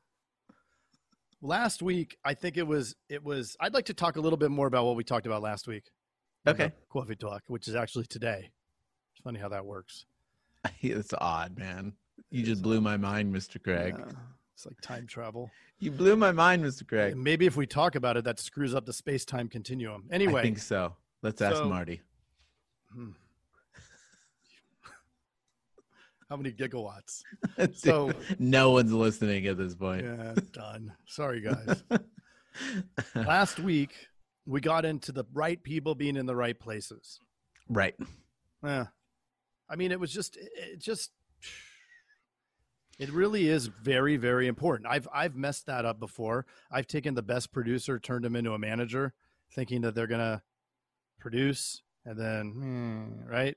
Last 1.41 1.81
week 1.81 2.17
i 2.23 2.33
think 2.33 2.57
it 2.57 2.67
was 2.67 2.95
it 3.09 3.23
was 3.23 3.57
i'd 3.61 3.73
like 3.73 3.85
to 3.85 3.93
talk 3.93 4.15
a 4.15 4.21
little 4.21 4.37
bit 4.37 4.51
more 4.51 4.67
about 4.67 4.85
what 4.85 4.95
we 4.95 5.03
talked 5.03 5.25
about 5.25 5.41
last 5.41 5.67
week 5.67 5.85
Okay. 6.47 6.71
coffee 6.89 7.15
talk 7.15 7.43
which 7.47 7.67
is 7.67 7.75
actually 7.75 8.05
today 8.05 8.51
it's 9.13 9.21
funny 9.23 9.39
how 9.39 9.49
that 9.49 9.65
works 9.65 10.05
It's 10.81 11.13
odd, 11.19 11.57
man. 11.57 11.93
You 12.29 12.43
just 12.43 12.61
blew 12.61 12.81
my 12.81 12.95
mind, 12.95 13.33
Mr. 13.33 13.61
Craig. 13.61 13.95
Yeah, 13.97 14.05
it's 14.53 14.65
like 14.67 14.79
time 14.81 15.07
travel 15.07 15.49
You 15.79 15.89
blew 15.89 16.15
my 16.15 16.31
mind, 16.31 16.63
Mr. 16.63 16.87
Craig. 16.87 17.13
And 17.13 17.23
maybe 17.23 17.47
if 17.47 17.57
we 17.57 17.65
talk 17.65 17.95
about 17.95 18.15
it 18.17 18.23
that 18.25 18.39
screws 18.39 18.75
up 18.75 18.85
the 18.85 18.93
space-time 18.93 19.47
continuum 19.49 20.03
anyway 20.11 20.41
I 20.41 20.43
think 20.43 20.59
so. 20.59 20.95
Let's 21.23 21.41
ask 21.41 21.55
So- 21.57 21.67
Marty. 21.69 22.01
hmm. 22.93 23.09
How 26.31 26.37
many 26.37 26.49
gigawatts 26.53 27.23
Dude, 27.57 27.77
so- 27.77 28.13
no 28.39 28.71
one's 28.71 28.93
listening 28.93 29.45
at 29.47 29.57
this 29.57 29.75
point. 29.75 30.05
yeah 30.05 30.33
done 30.53 30.93
sorry 31.05 31.41
guys 31.41 31.83
last 33.15 33.59
week 33.59 33.91
we 34.45 34.61
got 34.61 34.85
into 34.85 35.11
the 35.11 35.25
right 35.33 35.61
people 35.61 35.93
being 35.93 36.15
in 36.15 36.25
the 36.25 36.35
right 36.35 36.57
places 36.57 37.19
right. 37.69 37.95
Yeah. 38.63 38.85
I 39.69 39.75
mean, 39.75 39.91
it 39.91 39.99
was 39.99 40.11
just, 40.13 40.37
it- 40.37 40.79
just, 40.79 41.11
it 42.99 43.09
really 43.11 43.47
is 43.47 43.67
very, 43.67 44.17
very 44.17 44.47
important. 44.47 44.87
I've, 44.89 45.07
I've 45.13 45.35
messed 45.35 45.65
that 45.67 45.85
up 45.85 45.99
before. 45.99 46.45
I've 46.71 46.85
taken 46.87 47.13
the 47.15 47.21
best 47.23 47.51
producer, 47.51 47.97
turned 47.99 48.23
him 48.25 48.35
into 48.35 48.53
a 48.53 48.59
manager, 48.59 49.13
thinking 49.55 49.81
that 49.81 49.95
they're 49.95 50.07
going 50.07 50.19
to 50.21 50.41
produce 51.19 51.81
and 52.05 52.19
then, 52.19 52.51
hmm, 52.51 53.29
right? 53.31 53.55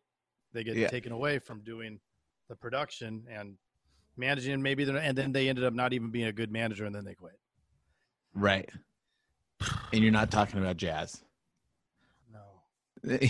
They 0.52 0.64
get 0.64 0.76
Yeah. 0.76 0.88
taken 0.88 1.12
away 1.12 1.38
from 1.40 1.60
doing 1.62 1.98
the 2.48 2.56
production 2.56 3.24
and 3.30 3.54
managing, 4.16 4.62
maybe 4.62 4.84
they're, 4.84 4.96
and 4.96 5.16
then 5.16 5.32
they 5.32 5.48
ended 5.48 5.64
up 5.64 5.74
not 5.74 5.92
even 5.92 6.10
being 6.10 6.26
a 6.26 6.32
good 6.32 6.50
manager, 6.50 6.84
and 6.84 6.94
then 6.94 7.04
they 7.04 7.14
quit. 7.14 7.38
Right. 8.34 8.68
And 9.92 10.02
you're 10.02 10.12
not 10.12 10.30
talking 10.30 10.60
about 10.60 10.76
jazz. 10.76 11.22
No, 12.32 13.18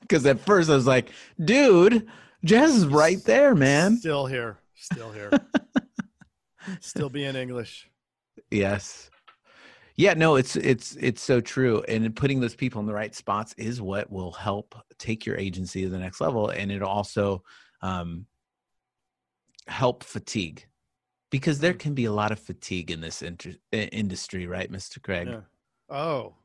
Because 0.00 0.24
at 0.26 0.38
first 0.40 0.70
I 0.70 0.74
was 0.74 0.86
like, 0.86 1.10
dude, 1.44 2.06
jazz 2.44 2.76
is 2.76 2.86
right 2.86 3.22
there, 3.24 3.54
man. 3.54 3.96
Still 3.96 4.26
here, 4.26 4.58
still 4.74 5.10
here, 5.10 5.30
still 6.80 7.08
being 7.08 7.34
English. 7.34 7.88
Yes. 8.50 9.10
Yeah, 9.96 10.12
no, 10.12 10.36
it's 10.36 10.56
it's 10.56 10.94
it's 10.96 11.22
so 11.22 11.40
true. 11.40 11.82
And 11.88 12.14
putting 12.14 12.38
those 12.38 12.54
people 12.54 12.80
in 12.80 12.86
the 12.86 12.92
right 12.92 13.14
spots 13.14 13.54
is 13.56 13.80
what 13.80 14.12
will 14.12 14.32
help 14.32 14.74
take 14.98 15.24
your 15.24 15.36
agency 15.36 15.82
to 15.82 15.88
the 15.88 15.98
next 15.98 16.20
level. 16.20 16.50
And 16.50 16.70
it 16.70 16.82
also 16.82 17.42
um 17.80 18.26
help 19.66 20.04
fatigue. 20.04 20.66
Because 21.30 21.58
there 21.58 21.74
Mm. 21.74 21.78
can 21.78 21.94
be 21.94 22.04
a 22.04 22.12
lot 22.12 22.30
of 22.32 22.38
fatigue 22.38 22.90
in 22.90 23.00
this 23.00 23.20
inter- 23.22 23.56
industry, 23.72 24.46
right, 24.46 24.70
Mr. 24.70 25.02
Craig? 25.02 25.28
Yeah. 25.28 25.40
Oh, 25.88 26.36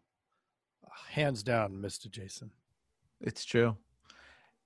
hands 1.10 1.44
down, 1.44 1.78
Mr. 1.82 2.10
Jason. 2.10 2.52
It's 3.20 3.46
true. 3.46 3.78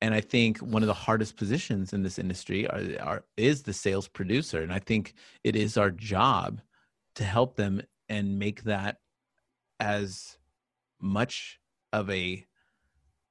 And 0.01 0.13
I 0.13 0.21
think 0.21 0.59
one 0.59 0.83
of 0.83 0.87
the 0.87 0.93
hardest 0.93 1.35
positions 1.37 1.93
in 1.93 2.03
this 2.03 2.19
industry 2.19 2.67
are, 2.67 2.99
are 3.01 3.25
is 3.37 3.63
the 3.63 3.73
sales 3.73 4.07
producer. 4.07 4.61
And 4.61 4.71
I 4.71 4.79
think 4.79 5.13
it 5.43 5.55
is 5.55 5.77
our 5.77 5.91
job 5.91 6.61
to 7.15 7.23
help 7.23 7.55
them 7.55 7.81
and 8.09 8.37
make 8.37 8.63
that 8.63 8.99
as 9.79 10.37
much 10.99 11.59
of 11.91 12.09
a 12.09 12.45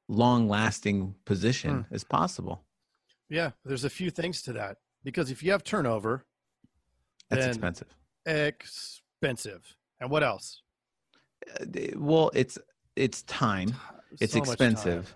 long 0.08 0.48
lasting 0.48 1.14
position 1.24 1.86
as 1.90 2.04
possible. 2.04 2.64
Yeah, 3.28 3.52
there's 3.64 3.84
a 3.84 3.90
few 3.90 4.10
things 4.10 4.42
to 4.42 4.52
that 4.54 4.78
because 5.04 5.30
if 5.30 5.42
you 5.42 5.52
have 5.52 5.62
turnover, 5.64 6.24
That's 7.30 7.46
expensive. 7.46 7.88
expensive. 8.26 9.76
And 10.00 10.10
what 10.10 10.22
else? 10.22 10.62
Uh, 11.60 11.64
Well, 11.96 12.30
it's 12.34 12.58
it's 12.96 13.22
time. 13.22 13.74
It's 14.20 14.32
So 14.32 14.38
expensive. 14.38 15.06
time. 15.06 15.14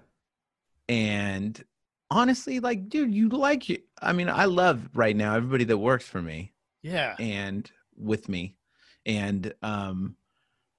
And 0.88 1.64
honestly, 2.10 2.60
like, 2.60 2.88
dude, 2.88 3.14
you 3.14 3.28
like 3.28 3.68
you. 3.68 3.78
I 4.00 4.12
mean, 4.12 4.28
I 4.28 4.46
love 4.46 4.88
right 4.94 5.14
now 5.14 5.34
everybody 5.34 5.64
that 5.64 5.78
works 5.78 6.06
for 6.06 6.20
me. 6.22 6.52
Yeah, 6.82 7.16
and 7.18 7.70
with 7.96 8.28
me 8.28 8.54
and 9.04 9.52
um 9.62 10.14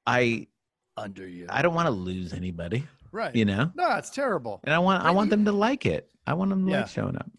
i 0.07 0.47
under 0.95 1.27
you. 1.27 1.45
i 1.49 1.61
don't 1.61 1.73
want 1.73 1.87
to 1.87 1.91
lose 1.91 2.31
anybody 2.31 2.85
right. 3.11 3.35
you 3.35 3.43
know 3.43 3.69
No, 3.75 3.97
it's 3.97 4.09
terrible. 4.09 4.61
and 4.63 4.73
i 4.73 4.79
want 4.79 5.03
i 5.03 5.11
want 5.11 5.29
them 5.29 5.43
to 5.43 5.51
like 5.51 5.85
it 5.85 6.09
i 6.25 6.33
want 6.33 6.49
them 6.49 6.65
to 6.65 6.71
Yeah. 6.71 6.79
like 6.81 6.87
showing 6.89 7.17
up 7.17 7.29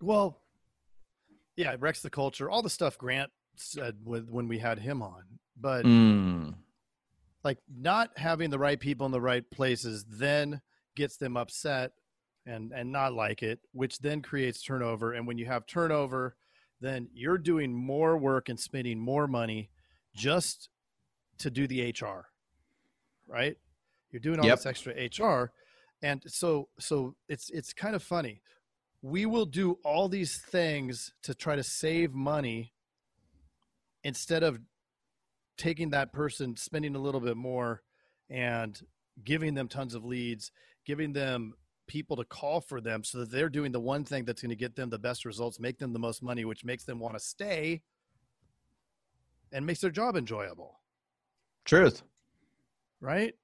Well, 0.00 0.40
yeah, 1.56 1.72
it 1.72 1.80
wrecks 1.80 2.02
the 2.02 2.10
culture. 2.10 2.50
All 2.50 2.62
the 2.62 2.70
stuff 2.70 2.98
Grant 2.98 3.30
said 3.56 3.96
with 4.04 4.28
when 4.28 4.48
we 4.48 4.58
had 4.58 4.78
him 4.78 5.02
on, 5.02 5.22
but 5.56 5.84
mm, 5.84 6.54
like 7.44 7.58
not 7.68 8.10
having 8.18 8.50
the 8.50 8.58
right 8.58 8.78
people 8.78 9.06
in 9.06 9.12
the 9.12 9.20
right 9.20 9.48
places 9.50 10.04
then 10.08 10.60
gets 10.96 11.16
them 11.16 11.36
upset 11.36 11.92
and 12.46 12.72
and 12.72 12.90
not 12.92 13.12
like 13.12 13.42
it, 13.42 13.60
which 13.72 13.98
then 13.98 14.22
creates 14.22 14.62
turnover. 14.62 15.12
And 15.12 15.26
when 15.26 15.38
you 15.38 15.46
have 15.46 15.66
turnover, 15.66 16.36
then 16.80 17.08
you're 17.12 17.38
doing 17.38 17.72
more 17.74 18.16
work 18.16 18.48
and 18.48 18.58
spending 18.58 18.98
more 18.98 19.26
money 19.26 19.70
just 20.14 20.68
to 21.38 21.50
do 21.50 21.66
the 21.66 21.90
HR, 21.90 22.28
right? 23.26 23.56
You're 24.10 24.20
doing 24.20 24.38
all 24.40 24.46
Yep. 24.46 24.58
this 24.58 24.66
extra 24.66 24.94
HR, 24.94 25.52
and 26.02 26.22
so 26.26 26.68
so 26.78 27.16
it's 27.28 27.50
it's 27.50 27.72
kind 27.72 27.94
of 27.96 28.02
funny. 28.02 28.42
We 29.06 29.26
will 29.26 29.46
do 29.46 29.78
all 29.84 30.08
these 30.08 30.40
things 30.40 31.12
to 31.22 31.34
try 31.34 31.56
to 31.56 31.62
save 31.62 32.12
money 32.12 32.72
instead 34.02 34.42
of 34.42 34.58
taking 35.56 35.90
that 35.90 36.12
person, 36.12 36.56
spending 36.56 36.96
a 36.96 36.98
little 36.98 37.20
bit 37.20 37.36
more, 37.36 37.82
and 38.28 38.80
giving 39.22 39.54
them 39.54 39.68
tons 39.68 39.94
of 39.94 40.04
leads, 40.04 40.50
giving 40.84 41.12
them 41.12 41.54
people 41.86 42.16
to 42.16 42.24
call 42.24 42.60
for 42.60 42.80
them 42.80 43.04
so 43.04 43.18
that 43.18 43.30
they're 43.30 43.48
doing 43.48 43.70
the 43.70 43.80
one 43.80 44.04
thing 44.04 44.24
that's 44.24 44.42
going 44.42 44.50
to 44.50 44.56
get 44.56 44.74
them 44.74 44.90
the 44.90 44.98
best 44.98 45.24
results, 45.24 45.60
make 45.60 45.78
them 45.78 45.92
the 45.92 45.98
most 45.98 46.22
money, 46.22 46.44
which 46.44 46.64
makes 46.64 46.84
them 46.84 46.98
want 46.98 47.14
to 47.14 47.20
stay 47.20 47.82
and 49.52 49.64
makes 49.64 49.80
their 49.80 49.90
job 49.90 50.16
enjoyable, 50.16 50.80
truth 51.64 52.02
right? 53.00 53.34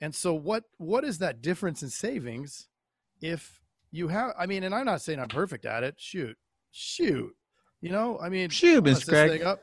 And 0.00 0.14
so 0.14 0.34
what 0.34 0.64
what 0.76 1.04
is 1.04 1.18
that 1.18 1.40
difference 1.42 1.82
in 1.82 1.90
savings 1.90 2.68
if 3.20 3.60
you 3.96 4.08
have 4.08 4.32
I 4.38 4.46
mean, 4.46 4.62
and 4.62 4.74
I'm 4.74 4.84
not 4.84 5.00
saying 5.00 5.18
I'm 5.18 5.28
perfect 5.28 5.64
at 5.64 5.82
it. 5.82 5.94
Shoot. 5.98 6.36
Shoot. 6.70 7.32
You 7.80 7.90
know, 7.90 8.18
I 8.18 8.28
mean, 8.28 8.50
Shoot, 8.50 8.84
Mr. 8.84 9.08
Craig. 9.08 9.42
up. 9.42 9.60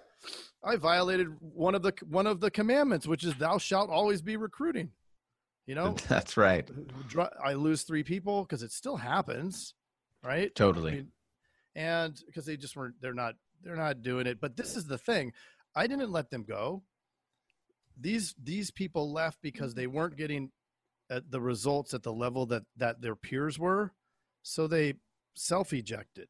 I 0.63 0.77
violated 0.77 1.27
one 1.39 1.75
of 1.75 1.81
the 1.81 1.93
one 2.07 2.25
of 2.25 2.39
the 2.39 2.49
commandments, 2.49 3.05
which 3.05 3.23
is 3.23 3.35
thou 3.35 3.57
shalt 3.57 3.89
always 3.89 4.21
be 4.21 4.37
recruiting. 4.37 4.91
You 5.65 5.75
know, 5.75 5.95
that's 6.07 6.35
right 6.35 6.69
I 7.43 7.53
lose 7.53 7.83
three 7.83 8.03
people 8.03 8.43
because 8.43 8.63
it 8.63 8.71
still 8.71 8.97
happens, 8.97 9.75
right? 10.23 10.49
I 10.49 10.51
totally 10.55 10.91
mean, 10.91 11.07
and 11.75 12.19
because 12.25 12.45
they 12.45 12.57
just 12.57 12.75
weren't, 12.75 12.95
they're 13.01 13.13
not, 13.13 13.35
they're 13.63 13.75
not 13.75 14.01
doing 14.01 14.27
it. 14.27 14.39
But 14.41 14.57
this 14.57 14.75
is 14.75 14.85
the 14.85 14.97
thing: 14.97 15.33
I 15.75 15.87
didn't 15.87 16.11
let 16.11 16.29
them 16.29 16.43
go. 16.43 16.83
These 17.99 18.35
these 18.41 18.71
people 18.71 19.11
left 19.11 19.39
because 19.41 19.73
they 19.73 19.87
weren't 19.87 20.17
getting 20.17 20.51
uh, 21.09 21.21
the 21.29 21.41
results 21.41 21.93
at 21.93 22.03
the 22.03 22.13
level 22.13 22.45
that 22.47 22.63
that 22.77 23.01
their 23.01 23.15
peers 23.15 23.59
were, 23.59 23.93
so 24.43 24.67
they 24.67 24.95
self 25.33 25.73
ejected, 25.73 26.27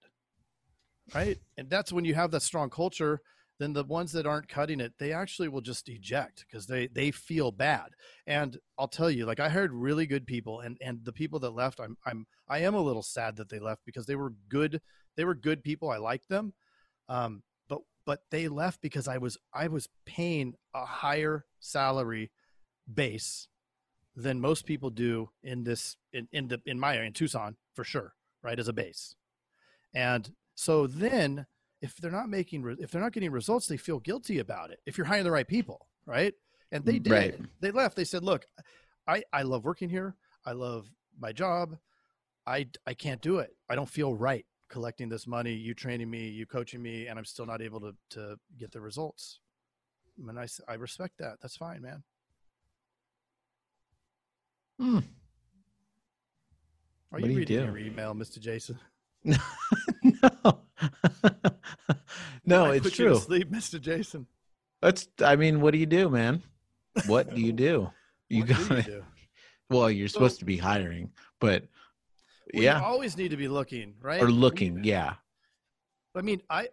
right? 1.14 1.38
And 1.58 1.70
that's 1.70 1.92
when 1.92 2.06
you 2.06 2.14
have 2.14 2.32
that 2.32 2.44
strong 2.44 2.70
culture. 2.70 3.20
Then 3.60 3.74
the 3.74 3.84
ones 3.84 4.12
that 4.14 4.26
aren't 4.26 4.50
cutting 4.50 4.80
it, 4.80 4.94
they 4.98 5.14
actually 5.14 5.48
will 5.48 5.62
just 5.62 5.88
eject 5.88 6.46
because 6.48 6.66
they 6.68 6.88
they 6.88 7.12
feel 7.12 7.52
bad. 7.52 7.90
And 8.26 8.58
I'll 8.80 8.88
tell 8.88 9.12
you, 9.12 9.26
like 9.26 9.40
I 9.40 9.50
heard 9.50 9.72
really 9.74 10.06
good 10.06 10.26
people, 10.26 10.62
and 10.62 10.78
and 10.82 11.04
the 11.04 11.14
people 11.14 11.40
that 11.40 11.52
left, 11.52 11.80
I'm 11.80 11.98
I'm 12.06 12.26
I 12.48 12.60
am 12.60 12.74
a 12.74 12.82
little 12.82 13.04
sad 13.04 13.36
that 13.38 13.50
they 13.50 13.60
left 13.60 13.82
because 13.86 14.06
they 14.06 14.16
were 14.16 14.34
good. 14.50 14.82
They 15.18 15.26
were 15.26 15.36
good 15.36 15.64
people. 15.64 15.92
I 15.92 15.98
liked 15.98 16.30
them, 16.30 16.54
um, 17.10 17.44
but 17.70 17.82
but 18.06 18.22
they 18.32 18.48
left 18.48 18.82
because 18.82 19.08
I 19.08 19.18
was 19.20 19.38
I 19.54 19.68
was 19.68 19.88
paying 20.06 20.56
a 20.74 20.86
higher 20.86 21.46
salary 21.60 22.32
base 22.92 23.48
than 24.16 24.40
most 24.40 24.66
people 24.66 24.90
do 24.90 25.30
in 25.44 25.64
this 25.64 25.98
in 26.12 26.28
in 26.32 26.48
the 26.48 26.62
in 26.66 26.80
my 26.80 26.96
area 26.96 27.08
in 27.08 27.14
Tucson 27.14 27.56
for 27.74 27.84
sure, 27.84 28.14
right 28.44 28.60
as 28.60 28.68
a 28.68 28.74
base. 28.74 29.16
And 29.94 30.32
so 30.56 30.88
then 30.88 31.46
if 31.82 31.98
they're 31.98 32.12
not 32.12 32.30
making 32.30 32.78
if 32.80 32.92
they're 32.92 33.02
not 33.02 33.12
getting 33.12 33.32
results, 33.32 33.68
they 33.68 33.78
feel 33.78 34.00
guilty 34.00 34.40
about 34.40 34.72
it. 34.72 34.80
If 34.86 34.98
you're 34.98 35.08
hiring 35.08 35.24
the 35.26 35.32
right 35.32 35.48
people, 35.48 35.88
right? 36.06 36.34
And 36.72 36.86
they 36.86 37.00
mm, 37.00 37.04
did. 37.04 37.12
Right. 37.12 37.40
They 37.60 37.72
left. 37.72 37.96
They 37.96 38.06
said, 38.06 38.24
"Look, 38.24 38.46
I 39.08 39.24
I 39.34 39.44
love 39.44 39.66
working 39.66 39.90
here. 39.90 40.16
I 40.46 40.54
love 40.54 40.88
my 41.20 41.32
job. 41.32 41.78
I 42.46 42.68
I 42.86 42.94
can't 42.94 43.22
do 43.22 43.40
it. 43.40 43.56
I 43.70 43.76
don't 43.76 43.90
feel 43.90 44.14
right 44.14 44.46
collecting 44.70 45.08
this 45.08 45.28
money, 45.28 45.54
you 45.54 45.76
training 45.76 46.10
me, 46.10 46.30
you 46.30 46.48
coaching 46.48 46.82
me, 46.82 47.06
and 47.06 47.20
I'm 47.20 47.26
still 47.26 47.46
not 47.46 47.62
able 47.62 47.80
to 47.82 47.96
to 48.12 48.38
get 48.58 48.72
the 48.72 48.82
results." 48.82 49.40
And 50.18 50.40
I 50.40 50.48
I 50.68 50.76
respect 50.76 51.18
that. 51.20 51.38
That's 51.42 51.58
fine, 51.58 51.82
man. 51.82 52.04
Hmm. 54.84 54.98
Are 54.98 55.02
What 57.12 57.22
you 57.22 57.28
do 57.28 57.32
you 57.34 57.38
reading 57.40 57.58
do? 57.60 57.64
your 57.66 57.78
email, 57.78 58.14
Mr. 58.14 58.38
Jason? 58.40 58.78
no 59.24 59.40
no 62.46 62.66
I 62.66 62.76
it's 62.76 62.86
you 62.86 62.92
to 62.92 62.96
true 62.98 63.16
sleep, 63.16 63.50
Mr. 63.50 63.80
Jason. 63.80 64.28
that's 64.82 65.08
i 65.22 65.38
mean 65.38 65.62
what 65.62 65.72
do 65.72 65.78
you 65.78 65.86
do 65.86 66.10
man 66.10 66.44
what 67.08 67.34
do 67.34 67.40
you 67.40 67.54
do 67.54 67.90
you 68.28 68.44
gotta 68.44 68.82
do? 68.82 69.04
well 69.70 69.90
you're 69.90 70.10
supposed 70.10 70.40
to 70.40 70.46
be 70.46 70.58
hiring 70.58 71.12
but 71.40 71.64
Well, 72.54 72.62
yeah 72.64 72.80
You 72.80 72.86
always 72.86 73.16
need 73.16 73.30
to 73.32 73.38
be 73.38 73.48
looking, 73.48 73.94
right? 74.02 74.22
or 74.22 74.30
looking 74.30 74.84
yeah 74.84 75.14
I 76.14 76.22
mean, 76.22 76.42
I 76.50 76.68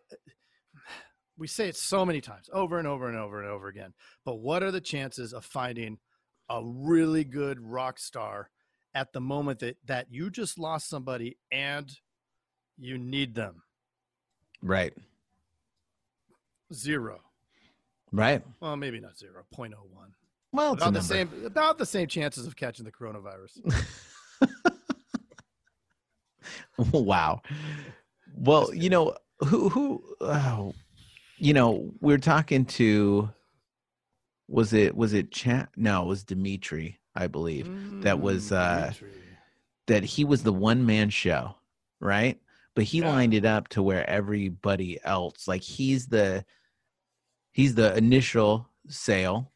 we 1.39 1.47
say 1.47 1.69
it 1.69 1.77
so 1.77 2.05
many 2.05 2.21
times, 2.21 2.51
over 2.53 2.79
and 2.81 2.87
over 2.89 3.09
and 3.09 3.17
over 3.17 3.41
and 3.41 3.49
over 3.49 3.69
again. 3.69 3.95
But 4.27 4.41
what 4.41 4.63
are 4.65 4.71
the 4.73 4.81
chances 4.83 5.33
of 5.33 5.45
finding 5.47 5.99
a 6.51 6.63
really 6.65 7.25
good 7.25 7.61
rock 7.61 7.99
star 7.99 8.51
at 8.95 9.13
the 9.13 9.21
moment 9.21 9.61
that 9.61 9.77
that 9.87 10.07
you 10.11 10.29
just 10.31 10.59
lost 10.59 10.89
somebody 10.89 11.39
and 11.51 11.97
you 12.77 12.99
need 12.99 13.35
them? 13.35 13.63
right 14.63 14.93
Zero. 16.73 17.21
right 18.13 18.43
Well, 18.61 18.77
maybe 18.77 19.01
not 19.01 19.17
zero. 19.19 19.45
0.01. 19.57 19.75
well 20.53 20.75
About 20.75 20.93
the 20.93 21.01
same 21.01 21.31
about 21.45 21.79
the 21.79 21.87
same 21.87 22.07
chances 22.09 22.47
of 22.47 22.57
catching 22.57 22.85
the 22.85 22.93
coronavirus. 22.93 23.59
wow. 26.93 27.41
Well, 28.37 28.75
you 28.75 28.91
know 28.91 29.17
who 29.41 29.69
who 29.69 30.03
oh, 30.21 30.75
you 31.39 31.55
know 31.55 31.91
we're 32.01 32.19
talking 32.19 32.65
to 32.67 33.31
was 34.51 34.73
it 34.73 34.95
was 34.97 35.13
it 35.13 35.31
Chad 35.31 35.69
no 35.77 36.03
it 36.03 36.07
was 36.07 36.25
Dimitri 36.25 36.99
I 37.15 37.27
believe 37.27 37.71
that 38.03 38.19
was, 38.21 38.51
Mm, 38.51 38.53
uh, 38.57 38.93
that 39.87 40.05
he 40.05 40.25
was 40.25 40.43
the 40.43 40.53
one 40.53 40.85
man 40.85 41.11
show 41.11 41.57
right 42.01 42.39
but 42.75 42.85
he 42.85 43.01
Yeah. 43.01 43.09
lined 43.11 43.35
it 43.35 43.45
up 43.45 43.69
to 43.69 43.83
where 43.83 44.09
everybody 44.09 44.99
else, 45.05 45.49
like 45.49 45.63
he's 45.63 46.07
the 46.07 46.45
he's 47.53 47.75
the 47.75 47.97
initial 47.97 48.69
sale, 48.89 49.53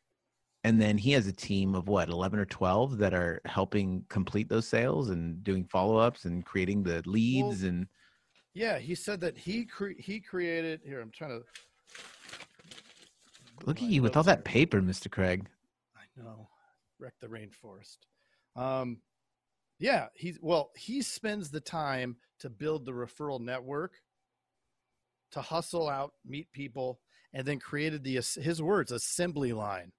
and 0.64 0.80
then 0.82 0.98
he 0.98 1.12
has 1.12 1.26
a 1.28 1.32
team 1.32 1.74
of 1.76 1.86
what 1.88 2.08
eleven 2.08 2.38
or 2.40 2.44
twelve 2.44 2.98
that 2.98 3.14
are 3.14 3.40
helping 3.44 4.04
complete 4.08 4.48
those 4.48 4.66
sales 4.66 5.10
and 5.10 5.44
doing 5.44 5.64
follow 5.64 5.96
ups 5.96 6.24
and 6.24 6.44
creating 6.44 6.82
the 6.82 7.02
leads 7.06 7.62
and 7.62 7.86
Yeah, 8.52 8.78
he 8.78 8.94
said 8.96 9.20
that 9.20 9.38
he 9.38 9.64
cre- 9.64 9.98
he 9.98 10.20
created. 10.20 10.80
Here, 10.84 11.00
I'm 11.00 11.10
trying 11.12 11.40
to 11.40 11.46
look 13.64 13.82
at 13.82 13.88
you 13.88 14.02
with 14.02 14.16
all 14.16 14.22
that 14.24 14.44
paper, 14.44 14.80
Mister 14.82 15.08
Craig. 15.08 15.48
I 15.96 16.20
know, 16.20 16.48
wreck 16.98 17.14
the 17.20 17.28
rainforest. 17.28 17.98
Um, 18.56 18.98
yeah, 19.78 20.08
he's 20.14 20.38
well. 20.40 20.70
He 20.76 21.02
spends 21.02 21.50
the 21.50 21.60
time 21.60 22.16
to 22.40 22.50
build 22.50 22.84
the 22.84 22.92
referral 22.92 23.40
network, 23.40 23.94
to 25.32 25.40
hustle 25.40 25.88
out, 25.88 26.14
meet 26.24 26.50
people, 26.52 27.00
and 27.32 27.46
then 27.46 27.58
created 27.58 28.04
the 28.04 28.14
his 28.14 28.62
words 28.62 28.92
assembly 28.92 29.52
line. 29.52 29.92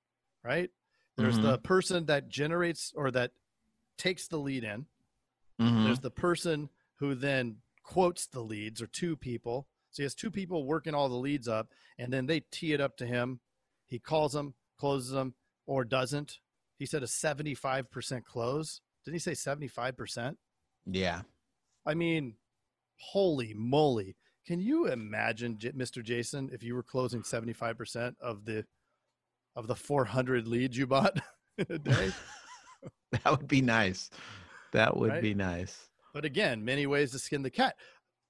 Right 0.43 0.69
there's 1.17 1.39
Mhm. 1.39 1.43
the 1.43 1.57
person 1.59 2.05
that 2.07 2.27
generates 2.27 2.91
or 2.93 3.09
that 3.11 3.31
takes 3.97 4.27
the 4.27 4.37
lead 4.37 4.65
in. 4.65 4.85
Mhm. 5.59 5.85
There's 5.85 6.01
the 6.01 6.11
person 6.11 6.69
who 6.95 7.15
then 7.15 7.61
quotes 7.83 8.27
the 8.27 8.41
leads, 8.41 8.81
or 8.81 8.87
two 8.87 9.15
people. 9.15 9.69
So 9.91 10.01
he 10.01 10.03
has 10.03 10.13
two 10.15 10.29
people 10.29 10.65
working 10.65 10.93
all 10.93 11.07
the 11.07 11.15
leads 11.15 11.47
up, 11.47 11.71
and 11.97 12.11
then 12.11 12.25
they 12.25 12.41
tee 12.41 12.73
it 12.73 12.81
up 12.81 12.97
to 12.97 13.05
him. 13.05 13.39
He 13.87 13.99
calls 13.99 14.33
them, 14.33 14.53
closes 14.79 15.11
them, 15.11 15.35
or 15.65 15.83
doesn't. 15.85 16.39
He 16.77 16.85
said 16.85 17.03
a 17.03 17.07
75% 17.07 18.23
close. 18.25 18.81
Didn't 19.03 19.15
he 19.15 19.19
say 19.19 19.31
75%? 19.33 20.35
Yeah, 20.87 21.21
I 21.85 21.93
mean, 21.93 22.35
holy 22.99 23.53
moly. 23.55 24.15
Can 24.45 24.59
you 24.59 24.87
imagine, 24.87 25.57
Mr. 25.57 26.03
Jason, 26.03 26.49
if 26.53 26.61
you 26.63 26.75
were 26.75 26.83
closing 26.83 27.21
75% 27.23 28.15
of 28.19 28.45
the 28.45 28.65
of 29.55 29.67
the 29.67 29.75
400 29.75 30.47
leads 30.47 30.77
you 30.77 30.85
bought 30.85 31.17
in 31.57 31.65
a 31.69 31.79
day? 31.79 32.11
that 33.11 33.25
would 33.31 33.47
be 33.47 33.61
nice. 33.61 34.09
That 34.73 34.97
would 34.97 35.11
Right? 35.11 35.21
be 35.21 35.33
nice. 35.33 35.89
but 36.13 36.25
again 36.25 36.63
many 36.65 36.85
ways 36.85 37.11
to 37.11 37.19
skin 37.19 37.41
the 37.41 37.49
cat 37.49 37.75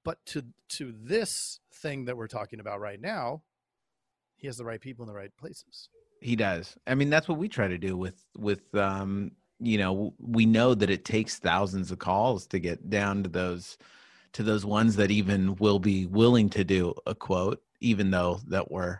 but 0.03 0.17
to 0.27 0.43
to 0.69 0.93
this 1.03 1.59
thing 1.73 2.05
that 2.05 2.15
we're 2.17 2.27
talking 2.27 2.59
about 2.59 2.79
right 2.79 3.01
now 3.01 3.41
he 4.37 4.47
has 4.47 4.57
the 4.57 4.65
right 4.65 4.81
people 4.81 5.03
in 5.03 5.07
the 5.07 5.13
right 5.13 5.35
places 5.37 5.89
He 6.21 6.35
does. 6.35 6.77
I 6.87 6.95
mean, 6.95 7.09
that's 7.09 7.27
what 7.27 7.37
we 7.37 7.47
try 7.49 7.67
to 7.67 7.77
do 7.77 7.97
with 7.97 8.23
with 8.37 8.73
um, 8.75 9.31
you 9.59 9.77
know, 9.77 10.13
we 10.19 10.45
know 10.45 10.73
that 10.75 10.89
it 10.89 11.05
takes 11.05 11.39
thousands 11.39 11.91
of 11.91 11.99
calls 11.99 12.45
to 12.47 12.59
get 12.59 12.89
down 12.89 13.23
to 13.23 13.29
those 13.29 13.77
to 14.33 14.43
those 14.43 14.65
ones 14.65 14.95
that 14.97 15.11
even 15.11 15.55
will 15.55 15.79
be 15.79 16.05
willing 16.07 16.49
to 16.49 16.63
do 16.63 16.93
a 17.05 17.15
quote, 17.15 17.61
even 17.79 18.11
though 18.11 18.39
that 18.47 18.69
we're 18.71 18.99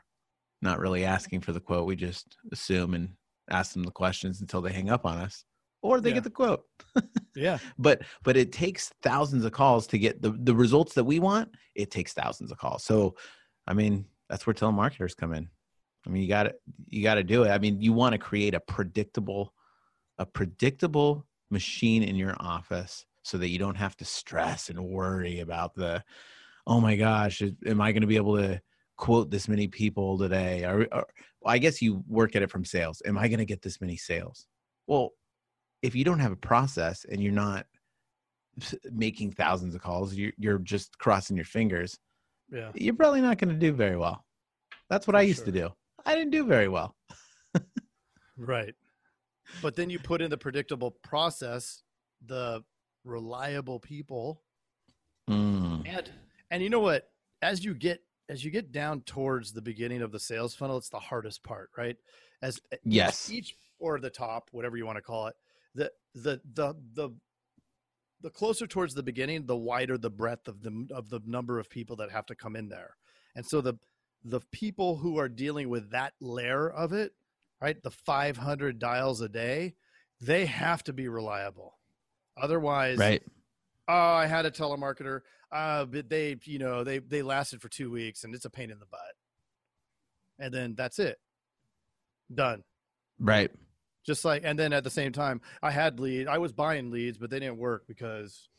not 0.62 0.80
really 0.80 1.04
asking 1.06 1.42
for 1.42 1.51
the 1.51 1.60
quote. 1.60 1.86
We 1.88 1.96
just 1.96 2.38
assume 2.51 2.94
and 2.94 3.10
ask 3.50 3.74
them 3.74 3.84
the 3.84 3.92
questions 3.92 4.42
until 4.42 4.62
they 4.62 4.72
hang 4.72 4.89
up 4.89 5.06
on 5.06 5.18
us. 5.18 5.44
Or 5.82 6.00
they 6.01 6.10
Yeah. 6.10 6.15
get 6.15 6.24
the 6.24 6.30
quote. 6.32 6.63
yeah 7.36 7.60
But 7.77 8.04
but 8.24 8.38
it 8.38 8.51
takes 8.51 8.94
thousands 9.04 9.44
of 9.46 9.51
calls 9.51 9.88
to 9.88 9.98
get 9.98 10.22
the, 10.22 10.32
the 10.32 10.56
results 10.56 10.94
that 10.94 11.04
we 11.04 11.20
want. 11.20 11.50
It 11.75 11.92
takes 11.92 12.13
thousands 12.13 12.51
of 12.51 12.58
calls. 12.58 12.84
So 12.86 13.15
I 13.68 13.74
mean, 13.74 14.06
that's 14.29 14.46
where 14.46 14.53
telemarketers 14.53 15.15
come 15.15 15.34
in. 15.34 15.50
I 16.05 16.10
mean, 16.10 16.22
you 16.22 16.29
got 16.29 16.44
to 16.44 16.55
you 16.88 17.03
got 17.03 17.15
to 17.15 17.24
do 17.24 17.44
it. 17.44 17.50
I 17.50 17.58
mean, 17.58 17.82
you 17.82 17.94
want 17.94 18.13
to 18.13 18.20
create 18.20 18.53
a 18.53 18.60
predictable 18.60 19.53
a 20.17 20.25
predictable 20.25 21.25
machine 21.50 22.03
in 22.03 22.15
your 22.15 22.36
office 22.39 23.05
so 23.24 23.38
that 23.38 23.50
you 23.50 23.60
don't 23.60 23.75
have 23.75 23.98
to 23.98 24.05
stress 24.05 24.70
and 24.70 24.79
worry 24.79 25.39
about 25.39 25.74
the 25.75 26.03
oh 26.67 26.79
my 26.79 26.96
gosh, 26.96 27.41
am 27.65 27.82
I 27.82 27.91
going 27.91 28.01
to 28.01 28.08
be 28.08 28.15
able 28.15 28.38
to 28.38 28.62
quote 28.98 29.29
this 29.29 29.48
many 29.48 29.67
people 29.67 30.17
today? 30.17 30.63
Or, 30.63 30.88
or 30.91 31.05
well, 31.41 31.53
I 31.53 31.58
guess 31.58 31.82
you 31.82 32.03
work 32.08 32.36
at 32.36 32.41
it 32.41 32.50
from 32.50 32.65
sales. 32.65 33.01
Am 33.05 33.17
I 33.17 33.27
going 33.27 33.39
to 33.39 33.46
get 33.46 33.62
this 33.62 33.82
many 33.82 33.98
sales? 33.98 34.47
Well, 34.88 35.12
if 35.82 35.95
you 35.95 36.04
don't 36.04 36.19
have 36.19 36.32
a 36.32 36.38
process 36.38 37.06
and 37.10 37.21
you're 37.21 37.32
not 37.32 37.65
making 38.91 39.32
thousands 39.32 39.76
of 39.76 39.82
calls, 39.82 40.15
you're, 40.15 40.32
you're 40.38 40.58
just 40.58 40.97
crossing 40.97 41.36
your 41.36 41.45
fingers 41.45 42.00
yeah 42.51 42.71
you're 42.75 42.93
probably 42.95 43.21
not 43.21 43.38
going 43.38 43.53
to 43.53 43.60
do 43.60 43.71
very 43.73 43.97
well. 43.97 44.23
That's 44.89 45.08
what 45.08 45.13
For 45.13 45.17
I 45.19 45.21
used 45.23 45.45
to 45.45 45.51
do. 45.51 45.69
I 46.05 46.13
didn't 46.15 46.31
do 46.31 46.45
very 46.45 46.67
well. 46.67 46.95
right 48.38 48.73
but 49.62 49.75
then 49.75 49.89
you 49.89 49.99
put 49.99 50.21
in 50.21 50.29
the 50.29 50.38
predictable 50.38 50.91
process 51.03 51.84
the 52.25 52.63
reliable 53.03 53.79
people 53.79 54.41
Mm. 55.29 55.88
and 55.88 56.12
and 56.51 56.62
you 56.62 56.69
know 56.69 56.81
what 56.81 57.10
as 57.41 57.65
you 57.65 57.73
get 57.73 57.99
as 58.29 58.45
you 58.45 58.51
get 58.51 58.71
down 58.71 59.01
towards 59.01 59.51
the 59.53 59.62
beginning 59.62 60.03
of 60.03 60.12
the 60.12 60.19
sales 60.19 60.53
funnel 60.53 60.77
it's 60.77 60.89
the 60.89 60.99
hardest 60.99 61.43
part 61.43 61.71
right 61.77 61.97
as 62.43 62.60
each- 62.71 62.79
Yes. 62.84 63.31
each 63.31 63.55
or 63.79 63.99
the 63.99 64.10
top 64.12 64.49
whatever 64.51 64.77
you 64.77 64.86
want 64.86 64.97
to 64.97 65.01
call 65.01 65.25
it 65.27 65.36
the 65.73 65.91
the 66.13 66.39
the 66.53 66.75
the 66.93 67.10
the 68.26 68.32
closer 68.32 68.66
towards 68.66 68.96
the 68.96 69.04
beginning 69.04 69.46
the 69.46 69.56
wider 69.56 70.00
the 70.00 70.10
breadth 70.10 70.48
of 70.48 70.64
the 70.64 70.88
of 70.90 71.12
the 71.12 71.22
number 71.28 71.60
of 71.60 71.70
people 71.70 71.96
that 71.96 72.10
have 72.10 72.26
to 72.26 72.34
come 72.34 72.56
in 72.56 72.68
there 72.70 72.98
and 73.36 73.46
so 73.46 73.62
the 73.62 73.76
the 74.24 74.42
people 74.52 74.98
who 74.98 75.20
are 75.20 75.30
dealing 75.30 75.70
with 75.70 75.92
that 75.92 76.14
layer 76.20 76.68
of 76.68 76.92
it 76.92 77.12
right 77.62 77.84
the 77.84 77.92
500 77.92 78.80
dials 78.80 79.22
a 79.22 79.30
day 79.30 79.76
they 80.20 80.48
have 80.48 80.84
to 80.84 80.92
be 80.92 81.08
reliable 81.08 81.78
otherwise 82.36 82.98
Right. 82.98 83.22
oh, 83.88 83.94
I 83.94 84.26
had 84.26 84.48
a 84.48 84.52
telemarketer, 84.52 85.22
uh, 85.52 85.86
but 85.86 86.10
they, 86.10 86.38
you 86.46 86.58
know, 86.58 86.84
they 86.84 86.98
they 86.98 87.22
lasted 87.22 87.62
for 87.62 87.70
two 87.70 87.92
weeks, 87.92 88.24
and 88.24 88.34
it's 88.34 88.46
a 88.46 88.50
pain 88.50 88.72
in 88.72 88.80
the 88.80 88.88
butt. 88.88 89.00
And 90.40 90.52
then 90.52 90.74
that's 90.76 90.98
it, 90.98 91.20
done. 92.34 92.64
Right. 93.20 93.52
Just 94.06 94.24
like, 94.24 94.44
and 94.46 94.58
then 94.58 94.72
at 94.72 94.84
the 94.84 94.89
same 94.89 95.12
time, 95.12 95.41
I 95.63 95.72
had 95.72 96.00
lead. 96.00 96.28
I 96.28 96.38
was 96.38 96.54
buying 96.54 96.91
leads, 96.91 97.18
but 97.18 97.30
they 97.30 97.39
didn't 97.39 97.58
work 97.58 97.88
because, 97.88 98.50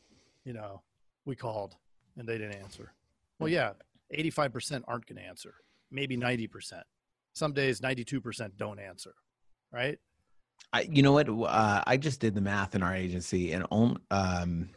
you 0.43 0.53
know, 0.53 0.81
we 1.25 1.35
called 1.35 1.75
and 2.17 2.27
they 2.27 2.37
didn't 2.37 2.55
answer. 2.55 2.93
Well, 3.39 3.49
yeah, 3.49 3.73
eighty-five 4.11 4.51
percent 4.51 4.83
aren't 4.87 5.05
going 5.05 5.21
to 5.21 5.27
answer. 5.27 5.53
Maybe 5.91 6.17
ninety 6.17 6.47
percent. 6.47 6.83
Some 7.33 7.53
days, 7.53 7.81
ninety-two 7.81 8.19
percent 8.19 8.57
don't 8.57 8.79
answer. 8.79 9.13
Right? 9.71 9.99
I, 10.73 10.81
you 10.81 11.01
know 11.01 11.13
what? 11.13 11.29
Uh, 11.29 11.83
I 11.85 11.97
just 11.97 12.19
did 12.19 12.35
the 12.35 12.41
math 12.41 12.75
in 12.75 12.83
our 12.83 12.95
agency, 12.95 13.53
and 13.53 13.65
um, 13.71 14.69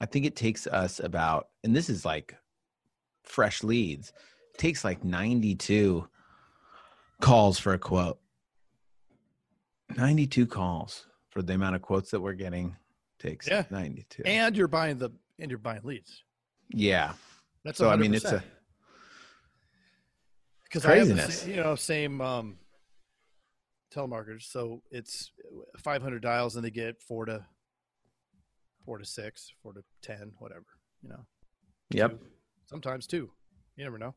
I 0.00 0.06
think 0.06 0.26
it 0.26 0.36
takes 0.36 0.66
us 0.66 1.00
about, 1.00 1.48
and 1.62 1.76
this 1.76 1.88
is 1.88 2.04
like 2.04 2.34
fresh 3.24 3.62
leads, 3.62 4.12
takes 4.56 4.84
like 4.84 5.04
92 5.04 6.08
calls 7.20 7.58
for 7.58 7.74
a 7.74 7.78
quote. 7.78 8.18
92 9.96 10.46
calls 10.46 11.06
for 11.30 11.42
the 11.42 11.54
amount 11.54 11.76
of 11.76 11.82
quotes 11.82 12.10
that 12.10 12.20
we're 12.20 12.32
getting 12.34 12.76
takes 13.18 13.46
Yeah. 13.48 13.64
92. 13.70 14.22
And 14.24 14.56
you're 14.56 14.68
buying 14.68 14.98
the 14.98 15.10
and 15.38 15.50
you're 15.50 15.58
buying 15.58 15.82
leads. 15.84 16.22
yeah. 16.70 17.14
That's 17.64 17.78
So, 17.78 17.88
I 17.90 17.96
mean, 17.96 18.14
it's 18.14 18.24
a- 18.24 18.42
because 20.64 20.84
I 20.84 20.96
have 20.96 21.08
the 21.08 21.14
Craziness. 21.14 21.46
you 21.46 21.56
know 21.56 21.74
same 21.74 22.20
um, 22.20 22.58
telemarketers. 23.92 24.42
So 24.42 24.82
it's 24.90 25.32
500 25.78 26.20
dials, 26.22 26.56
and 26.56 26.64
they 26.64 26.70
get 26.70 27.00
four 27.02 27.24
to 27.26 27.44
four 28.84 28.98
to 28.98 29.04
six, 29.04 29.52
four 29.62 29.72
to 29.72 29.82
ten, 30.02 30.32
whatever. 30.38 30.66
You 31.02 31.10
know, 31.10 31.26
Yep. 31.90 32.10
two, 32.20 32.26
sometimes 32.66 33.06
two. 33.06 33.30
You 33.76 33.84
never 33.84 33.98
know, 33.98 34.14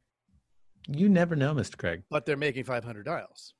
You 0.87 1.07
never 1.09 1.35
know, 1.35 1.53
Mr. 1.53 1.77
Craig. 1.77 2.03
but 2.09 2.25
they're 2.25 2.35
making 2.37 2.63
500 2.63 3.03
dials, 3.03 3.53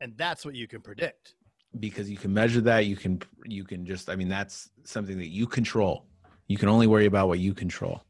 and 0.00 0.16
that's 0.16 0.44
what 0.44 0.54
you 0.54 0.68
can 0.68 0.80
predict. 0.82 1.34
Because 1.80 2.10
you 2.10 2.16
can 2.16 2.32
measure 2.32 2.60
that 2.60 2.86
you 2.86 2.96
can 2.96 3.20
you 3.44 3.64
can 3.64 3.84
just 3.84 4.08
i 4.08 4.16
mean 4.16 4.28
that's 4.28 4.70
something 4.84 5.18
that 5.18 5.28
you 5.28 5.46
control 5.46 6.06
you 6.46 6.56
can 6.56 6.68
only 6.68 6.86
worry 6.86 7.06
about 7.06 7.28
what 7.28 7.38
you 7.38 7.54
control 7.54 8.02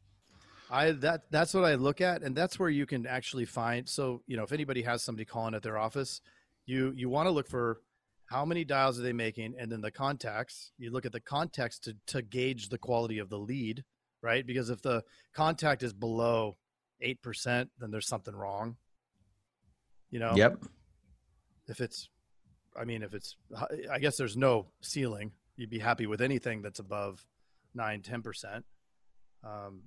I 0.71 0.91
that 0.91 1.23
that's 1.31 1.55
what 1.55 1.63
I 1.63 1.73
look 1.73 1.99
at, 1.99 2.21
and 2.21 2.35
that's 2.35 2.59
where 2.59 2.69
you 2.69 2.85
can 2.85 3.07
actually 3.07 3.45
find. 3.45 3.89
So 3.89 4.21
you 4.27 4.37
know, 4.37 4.43
if 4.43 4.51
anybody 4.51 4.83
has 4.83 5.01
somebody 5.01 5.25
calling 5.25 5.55
at 5.55 5.63
their 5.63 5.79
office, 5.79 6.21
you 6.67 6.93
you 6.95 7.09
want 7.09 7.25
to 7.25 7.31
look 7.31 7.47
for 7.47 7.81
how 8.27 8.45
many 8.45 8.63
dials 8.65 8.99
are 8.99 9.01
they 9.01 9.11
making, 9.11 9.55
and 9.57 9.71
then 9.71 9.81
the 9.81 9.89
contacts. 9.89 10.71
You 10.77 10.91
look 10.91 11.07
at 11.07 11.11
the 11.11 11.21
context 11.21 11.85
to 11.85 11.95
to 12.13 12.21
gauge 12.21 12.69
the 12.69 12.77
quality 12.77 13.17
of 13.17 13.29
the 13.29 13.39
lead, 13.39 13.83
right? 14.21 14.45
Because 14.45 14.69
if 14.69 14.79
the 14.83 15.01
contact 15.33 15.81
is 15.81 15.91
below 15.91 16.55
eight 17.01 17.19
percent, 17.23 17.71
then 17.79 17.89
there's 17.89 18.07
something 18.07 18.35
wrong. 18.35 18.77
You 20.11 20.19
know, 20.19 20.33
yep 20.35 20.59
if 21.69 21.79
it's, 21.79 22.09
I 22.75 22.85
mean, 22.85 23.03
if 23.03 23.13
it's, 23.13 23.35
I 23.91 23.99
guess 23.99 24.17
there's 24.17 24.37
no 24.37 24.67
ceiling. 24.81 25.31
You'd 25.55 25.69
be 25.69 25.79
happy 25.79 26.05
with 26.07 26.21
anything 26.21 26.61
that's 26.61 26.79
above 26.79 27.25
nine, 27.73 28.01
10 28.01 28.21
percent, 28.21 28.65
um, 29.43 29.81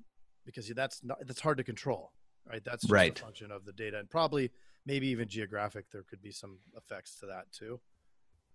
because 0.44 0.68
that's 0.68 1.02
not 1.02 1.18
that's 1.26 1.40
hard 1.40 1.56
to 1.58 1.64
control, 1.64 2.12
right? 2.46 2.62
That's 2.64 2.82
just 2.82 2.92
Right. 2.92 3.18
a 3.18 3.22
function 3.22 3.50
of 3.50 3.64
the 3.64 3.72
data, 3.72 3.98
and 3.98 4.10
probably 4.10 4.50
maybe 4.84 5.08
even 5.08 5.28
geographic. 5.28 5.86
There 5.90 6.02
could 6.02 6.20
be 6.20 6.30
some 6.32 6.58
effects 6.76 7.16
to 7.20 7.26
that 7.26 7.50
too. 7.52 7.80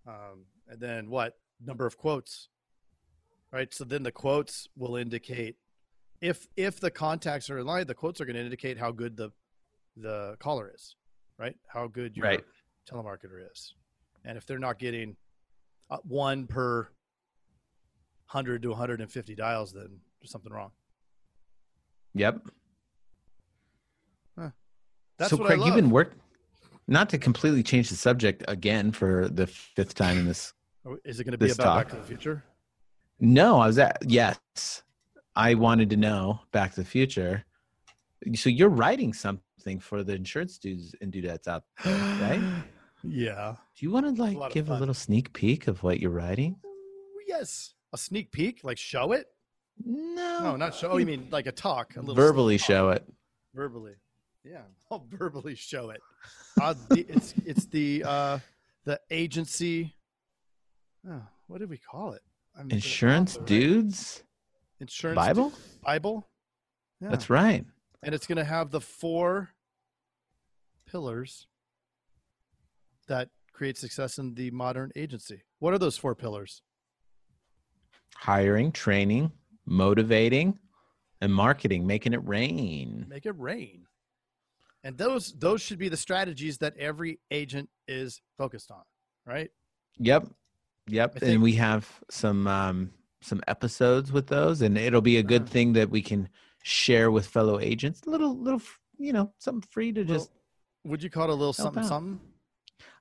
Um, 0.07 0.45
and 0.67 0.79
then 0.79 1.09
what 1.09 1.39
number 1.59 1.85
of 1.87 1.97
quotes, 1.97 2.49
right? 3.51 3.73
So 3.73 3.83
then 3.83 4.03
the 4.03 4.11
quotes 4.11 4.67
will 4.77 4.95
indicate 4.95 5.55
if 6.21 6.47
if 6.55 6.79
the 6.79 6.91
contacts 6.91 7.49
are 7.49 7.57
in 7.57 7.65
line, 7.65 7.87
the 7.87 7.95
quotes 7.95 8.21
are 8.21 8.25
going 8.25 8.35
to 8.35 8.41
indicate 8.43 8.77
how 8.77 8.91
good 8.91 9.17
the 9.17 9.31
the 9.95 10.35
caller 10.39 10.71
is, 10.73 10.95
right? 11.39 11.55
How 11.67 11.87
good 11.87 12.15
your 12.15 12.25
Right. 12.27 12.45
telemarketer 12.87 13.51
is, 13.51 13.73
and 14.27 14.37
if 14.37 14.45
they're 14.45 14.59
not 14.59 14.77
getting 14.77 15.15
uh, 15.89 15.97
one 16.03 16.45
per 16.45 16.89
hundred 18.25 18.61
to 18.61 18.69
150 18.69 19.35
dials, 19.35 19.73
then 19.73 19.99
there's 20.19 20.29
something 20.29 20.51
wrong. 20.51 20.71
Yep. 22.13 22.41
That's 25.17 25.31
so 25.31 25.37
what 25.37 25.47
Craig, 25.47 25.61
I 25.61 25.65
you've 25.65 25.75
been 25.75 25.89
work 25.89 26.13
not 26.87 27.09
to 27.09 27.17
completely 27.17 27.63
change 27.63 27.89
the 27.89 27.95
subject 27.95 28.43
again 28.47 28.91
for 28.91 29.27
the 29.29 29.47
fifth 29.47 29.95
time 29.95 30.19
in 30.19 30.27
this. 30.27 30.53
Oh, 30.85 30.95
Is 31.03 31.19
it 31.19 31.23
going 31.23 31.31
to 31.31 31.39
be 31.39 31.49
about 31.49 31.75
Back 31.75 31.89
to 31.89 31.95
the 31.95 32.03
Future? 32.03 32.43
No, 33.19 33.59
I 33.59 33.65
was 33.65 33.79
at 33.79 33.97
yes. 34.05 34.37
I 35.35 35.55
wanted 35.55 35.89
to 35.89 35.97
know 35.97 36.41
Back 36.51 36.75
to 36.75 36.81
the 36.81 36.85
Future. 36.85 37.43
So 38.35 38.49
you're 38.49 38.69
writing 38.69 39.11
something 39.11 39.79
for 39.79 40.03
the 40.03 40.13
insurance 40.13 40.59
dudes 40.59 40.93
and 41.01 41.11
dudettes 41.11 41.47
out 41.47 41.63
there, 41.83 41.97
right? 42.21 42.63
Yeah. 43.07 43.55
Do 43.77 43.85
you 43.85 43.91
want 43.91 44.05
to 44.15 44.21
like 44.21 44.37
of 44.37 44.51
give 44.53 44.69
a 44.69 44.77
little 44.77 44.93
sneak 44.93 45.33
peek 45.33 45.67
of 45.67 45.83
what 45.83 45.99
you're 45.99 46.11
writing? 46.11 46.57
Yes. 47.27 47.73
A 47.93 47.97
sneak 47.97 48.31
peek, 48.31 48.61
like 48.63 48.77
show 48.77 49.11
it. 49.11 49.27
No, 49.83 50.39
No, 50.43 50.55
not 50.55 50.73
show. 50.75 50.89
Oh, 50.89 50.97
you 50.97 51.05
mean 51.05 51.27
like 51.31 51.45
a 51.45 51.51
talk, 51.51 51.95
a 51.95 51.99
little 51.99 52.15
verbally 52.15 52.57
show 52.57 52.89
it. 52.89 53.05
verbally 53.53 53.93
yeah 54.43 54.61
i'll 54.91 55.05
verbally 55.09 55.55
show 55.55 55.89
it 55.89 55.99
uh, 56.61 56.73
the, 56.89 57.05
it's 57.09 57.33
it's 57.45 57.65
the 57.65 58.01
uh 58.05 58.39
the 58.85 58.97
agency 59.11 59.93
oh, 61.09 61.21
what 61.47 61.59
did 61.59 61.69
we 61.69 61.77
call 61.77 62.13
it 62.13 62.21
I'm 62.57 62.69
Insurance 62.71 63.33
author, 63.33 63.41
right? 63.41 63.47
dudes 63.47 64.23
insurance 64.79 65.15
Bible. 65.17 65.49
du- 65.49 65.55
bible 65.83 66.27
yeah. 67.01 67.09
That's 67.09 67.29
right. 67.29 67.65
and 68.03 68.15
it's 68.15 68.25
going 68.25 68.37
to 68.37 68.43
have 68.45 68.71
the 68.71 68.79
four 68.81 69.49
pillars 70.89 71.47
that 73.07 73.29
create 73.53 73.77
success 73.77 74.17
in 74.19 74.33
the 74.35 74.51
modern 74.51 74.91
agency 74.95 75.41
what 75.59 75.73
are 75.73 75.77
those 75.79 75.97
four 75.97 76.13
pillars 76.15 76.61
Hiring, 78.19 78.71
training, 78.71 79.31
motivating, 79.65 80.57
and 81.21 81.31
marketing, 81.33 81.85
making 81.85 82.13
it 82.13 82.27
rain. 82.27 83.05
make 83.07 83.25
it 83.25 83.35
rain 83.37 83.85
and 84.83 84.97
those 84.97 85.33
those 85.33 85.61
should 85.61 85.79
be 85.79 85.89
the 85.89 85.97
strategies 85.97 86.59
that 86.59 86.75
every 86.77 87.19
agent 87.31 87.69
is 87.87 88.21
focused 88.37 88.71
on 88.71 88.83
right 89.25 89.49
Yep. 89.99 90.27
Yep. 90.87 91.13
Think- 91.19 91.23
and 91.33 91.41
we 91.41 91.53
have 91.53 91.87
some 92.09 92.47
um 92.47 92.91
some 93.21 93.41
episodes 93.47 94.11
with 94.11 94.27
those 94.27 94.61
and 94.61 94.77
it'll 94.77 95.01
be 95.01 95.17
a 95.17 95.23
good 95.23 95.43
Uh-huh. 95.43 95.51
thing 95.51 95.73
that 95.73 95.89
we 95.89 96.01
can 96.03 96.29
share 96.63 97.09
with 97.11 97.25
fellow 97.25 97.59
agents. 97.59 98.01
A 98.05 98.09
little 98.09 98.37
little 98.37 98.61
you 98.99 99.13
know, 99.13 99.31
something 99.39 99.67
free 99.71 99.91
to 99.93 100.03
just 100.05 100.31
would 100.85 101.01
you 101.03 101.09
call 101.09 101.25
it 101.25 101.29
a 101.31 101.33
little 101.33 101.53
something 101.53 101.83
out. 101.83 101.89
something 101.89 102.19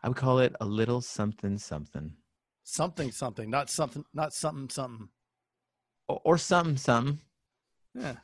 I 0.07 0.09
would 0.09 0.16
call 0.16 0.38
it 0.38 0.55
a 0.61 0.64
little 0.64 1.01
something 1.01 1.59
something. 1.59 2.12
something 2.62 3.11
something 3.11 3.51
not 3.51 3.69
something 3.69 4.05
not 4.14 4.33
something 4.33 4.69
something 4.71 5.09
Or, 6.07 6.21
or 6.25 6.38
something 6.38 6.77
something. 6.77 7.19
yeah 7.92 8.14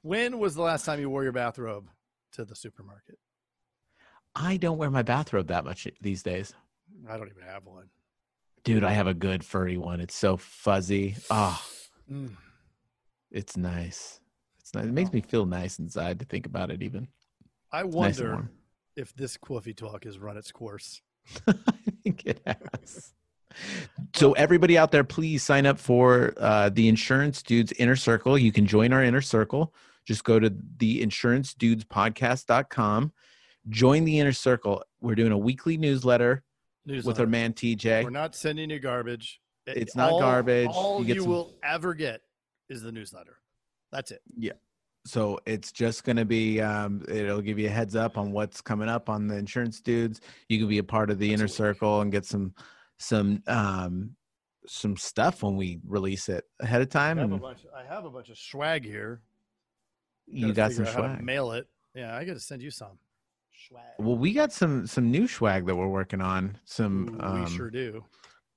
when 0.00 0.38
was 0.38 0.54
the 0.54 0.62
last 0.62 0.86
time 0.86 0.98
you 0.98 1.10
wore 1.10 1.24
your 1.24 1.32
bathrobe 1.32 1.90
to 2.32 2.46
the 2.46 2.54
supermarket 2.54 3.18
I 4.34 4.56
don't 4.56 4.78
wear 4.78 4.88
my 4.90 5.02
bathrobe 5.02 5.48
that 5.48 5.66
much 5.66 5.86
these 6.00 6.22
days. 6.22 6.54
i 7.06 7.18
don't 7.18 7.28
even 7.28 7.42
have 7.42 7.66
one 7.66 7.90
Dude, 8.64 8.82
I 8.82 8.92
have 8.92 9.06
a 9.06 9.14
good 9.14 9.44
furry 9.44 9.76
one. 9.78 10.00
It's 10.00 10.16
so 10.16 10.36
fuzzy. 10.38 11.16
Oh, 11.30 11.62
Mm. 12.10 12.34
it's 13.30 13.56
nice. 13.58 14.20
It's 14.60 14.74
nice. 14.74 14.84
It 14.86 14.92
makes 14.92 15.12
me 15.12 15.20
feel 15.20 15.44
nice 15.46 15.78
inside 15.78 16.18
to 16.20 16.24
think 16.24 16.46
about 16.46 16.70
it 16.70 16.82
even. 16.82 17.08
i 17.72 17.84
wonder 17.84 18.32
warm. 18.32 18.50
If 18.98 19.14
this 19.14 19.36
Quiffy 19.36 19.74
talk 19.76 20.04
has 20.04 20.18
run 20.18 20.36
its 20.36 20.50
course 20.50 21.00
I 21.46 21.54
think 22.02 22.24
it 22.26 22.40
has. 22.46 23.12
So 24.16 24.32
everybody 24.32 24.78
out 24.78 24.90
there, 24.92 25.04
please 25.04 25.42
sign 25.42 25.66
up 25.66 25.78
for 25.78 26.32
uh, 26.38 26.70
the 26.70 26.88
Insurance 26.88 27.42
Dudes 27.42 27.72
Inner 27.72 27.96
Circle. 27.96 28.38
You 28.38 28.50
can 28.52 28.66
join 28.66 28.92
our 28.92 29.02
inner 29.02 29.20
circle. 29.20 29.74
Just 30.06 30.24
go 30.24 30.38
to 30.40 30.54
the 30.78 31.02
insurance 31.02 31.52
dudes 31.54 31.84
podcast.com. 31.84 33.12
Join 33.68 34.04
the 34.04 34.18
inner 34.18 34.32
circle. 34.32 34.82
We're 35.00 35.14
doing 35.16 35.32
a 35.32 35.38
weekly 35.38 35.76
newsletter 35.76 36.42
with 36.86 37.20
our 37.20 37.26
man 37.26 37.52
TJ. 37.52 38.04
we're 38.04 38.10
not 38.10 38.34
sending 38.34 38.70
you 38.70 38.78
garbage 38.80 39.38
It- 39.66 39.76
It's 39.76 39.94
not 39.96 40.18
garbage. 40.18 40.70
all 40.72 41.04
You 41.04 41.14
you, 41.16 41.20
some- 41.22 41.30
will 41.30 41.54
ever 41.62 41.92
get 41.92 42.22
is 42.70 42.80
the 42.82 42.92
newsletter 42.92 43.36
that's 43.92 44.10
it 44.10 44.22
So 45.08 45.38
it's 45.46 45.72
just 45.72 46.04
going 46.04 46.16
to 46.16 46.24
be, 46.24 46.60
um, 46.60 47.02
it'll 47.08 47.40
give 47.40 47.58
you 47.58 47.66
a 47.66 47.70
heads 47.70 47.96
up 47.96 48.18
on 48.18 48.30
what's 48.32 48.60
coming 48.60 48.88
up 48.88 49.08
on 49.08 49.26
the 49.26 49.36
insurance 49.36 49.80
dudes. 49.80 50.20
You 50.48 50.58
can 50.58 50.68
be 50.68 50.78
a 50.78 50.84
part 50.84 51.10
of 51.10 51.18
the 51.18 51.32
inner 51.32 51.48
circle 51.48 52.00
and 52.02 52.12
get 52.12 52.24
some, 52.26 52.54
some, 52.98 53.42
um, 53.46 54.10
some 54.66 54.96
stuff 54.96 55.42
when 55.42 55.56
we 55.56 55.78
release 55.86 56.28
it 56.28 56.44
ahead 56.60 56.82
of 56.82 56.90
time 56.90 57.18
I 57.18 57.22
have, 57.22 57.32
a 57.32 57.38
bunch, 57.38 57.60
I 57.74 57.84
have 57.94 58.04
a 58.04 58.10
bunch 58.10 58.28
of 58.28 58.36
swag 58.36 58.84
here 58.84 59.22
you 60.26 60.52
got 60.52 60.72
some 60.72 60.84
out 60.84 60.92
how 60.92 61.00
to 61.00 61.08
swag. 61.14 61.24
mail 61.24 61.52
it 61.52 61.66
yeah 61.94 62.14
i 62.14 62.22
gotta 62.22 62.38
send 62.38 62.60
you 62.60 62.70
some 62.70 62.98
swag 63.66 63.82
Well, 63.98 64.18
we 64.18 64.34
got 64.34 64.52
some 64.52 64.86
some 64.86 65.10
new 65.10 65.26
swag 65.26 65.64
that 65.66 65.74
we're 65.74 65.88
working 65.88 66.20
on. 66.20 66.58
Some 66.66 67.18
Ooh, 67.18 67.24
um, 67.26 67.44
we 67.44 67.50
sure 67.50 67.70
do 67.70 68.04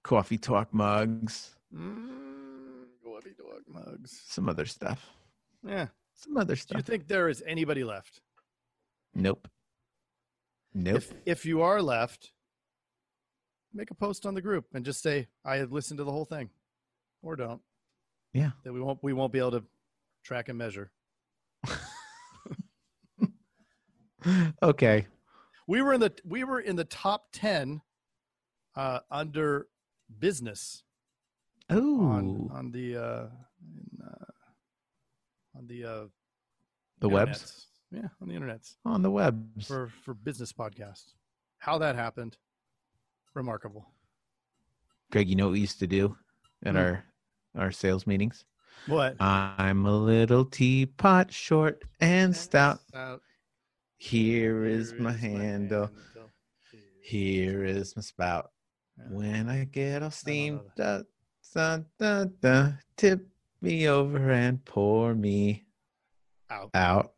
coffee 0.03 0.37
talk 0.37 0.73
mugs, 0.73 1.55
Mm, 1.73 2.87
Coffee 3.05 3.33
dog 3.37 3.61
mugs. 3.69 4.21
some 4.27 4.49
other 4.49 4.65
stuff. 4.65 5.09
Yeah. 5.65 5.87
Some 6.23 6.37
other 6.37 6.55
Do 6.55 6.75
you 6.75 6.81
think 6.81 7.07
there 7.07 7.29
is 7.29 7.43
anybody 7.47 7.83
left? 7.83 8.21
Nope. 9.15 9.47
Nope. 10.73 10.97
If 10.97 11.13
if 11.25 11.45
you 11.45 11.61
are 11.61 11.81
left, 11.81 12.31
make 13.73 13.91
a 13.91 13.95
post 13.95 14.25
on 14.25 14.35
the 14.35 14.41
group 14.41 14.65
and 14.73 14.85
just 14.85 15.01
say 15.01 15.27
I 15.43 15.57
have 15.57 15.71
listened 15.71 15.97
to 15.97 16.03
the 16.03 16.11
whole 16.11 16.25
thing, 16.25 16.49
or 17.21 17.35
don't. 17.35 17.61
Yeah. 18.33 18.51
That 18.63 18.71
we 18.71 18.79
won't 18.79 18.99
we 19.01 19.13
won't 19.13 19.33
be 19.33 19.39
able 19.39 19.51
to 19.51 19.63
track 20.23 20.47
and 20.47 20.57
measure. 20.57 20.91
okay. 24.63 25.07
We 25.67 25.81
were 25.81 25.93
in 25.93 26.01
the 26.01 26.13
we 26.23 26.43
were 26.43 26.59
in 26.59 26.75
the 26.75 26.85
top 26.85 27.29
ten 27.33 27.81
uh, 28.75 28.99
under 29.09 29.67
business 30.19 30.83
Oh, 31.69 32.01
on 32.05 32.49
on 32.53 32.71
the 32.71 32.97
uh, 32.97 33.25
on 35.55 35.67
the 35.67 35.85
uh, 35.85 36.05
the 36.99 37.09
webs. 37.09 37.67
Yeah, 37.91 38.07
on 38.21 38.29
the 38.29 38.35
internets 38.35 38.75
on 38.85 39.01
the 39.01 39.11
webs. 39.11 39.67
for 39.67 39.91
for 40.03 40.13
business 40.13 40.53
podcasts. 40.53 41.13
How 41.57 41.77
that 41.79 41.95
happened, 41.95 42.37
remarkable. 43.33 43.85
Greg, 45.11 45.27
you 45.29 45.35
know 45.35 45.45
what 45.47 45.53
we 45.53 45.59
used 45.59 45.79
to 45.79 45.87
do 45.87 46.15
at 46.63 46.73
Hmm. 46.73 46.77
our 46.77 47.03
our 47.55 47.71
sales 47.71 48.07
meetings? 48.07 48.45
What? 48.87 49.15
I'm 49.21 49.85
a 49.85 49.95
little 49.95 50.45
teapot, 50.45 51.31
short 51.31 51.83
and 51.99 52.35
stout. 52.35 52.79
Stout. 52.87 53.21
Here 53.97 54.63
is 54.65 54.91
Here 54.91 55.01
my 55.01 55.11
handle. 55.11 55.87
Here- 55.87 55.97
Here 57.03 57.65
is 57.65 57.95
my 57.95 58.01
spout. 58.01 58.51
When 59.09 59.49
I 59.49 59.65
get 59.65 60.01
all 60.03 60.11
steamed, 60.11 60.61
da, 60.77 61.01
da, 61.53 61.79
da, 61.99 62.25
da, 62.39 62.71
tip 62.95 63.27
me 63.61 63.87
over 63.87 64.31
and 64.31 64.65
pour 64.65 65.13
me 65.13 65.65
Out. 66.49 66.71
out. 66.73 67.11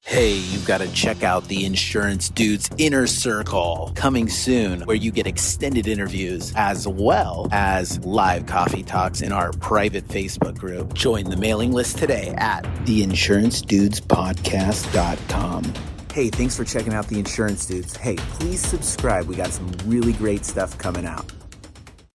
Hey, 0.00 0.34
you've 0.34 0.66
got 0.66 0.80
to 0.80 0.90
check 0.92 1.22
out 1.22 1.44
the 1.48 1.64
Insurance 1.66 2.30
Dudes 2.30 2.70
Inner 2.78 3.06
Circle 3.06 3.92
coming 3.94 4.26
soon, 4.28 4.80
where 4.82 4.96
you 4.96 5.10
get 5.10 5.26
extended 5.26 5.86
interviews 5.86 6.52
as 6.56 6.88
well 6.88 7.46
as 7.52 8.02
live 8.06 8.46
coffee 8.46 8.82
talks 8.82 9.20
in 9.20 9.32
our 9.32 9.52
private 9.52 10.08
Facebook 10.08 10.56
group. 10.56 10.94
Join 10.94 11.24
the 11.24 11.36
mailing 11.36 11.72
list 11.72 11.98
today 11.98 12.32
at 12.38 12.62
theinsurancedudespodcast.com. 12.86 15.72
Hey, 16.12 16.30
thanks 16.30 16.56
for 16.56 16.64
checking 16.64 16.94
out 16.94 17.06
the 17.08 17.18
Insurance 17.18 17.66
Dudes. 17.66 17.94
Hey, 17.96 18.16
please 18.16 18.60
subscribe. 18.60 19.26
We 19.26 19.36
got 19.36 19.52
some 19.52 19.70
really 19.84 20.14
great 20.14 20.46
stuff 20.46 20.78
coming 20.78 21.04
out. 21.04 21.30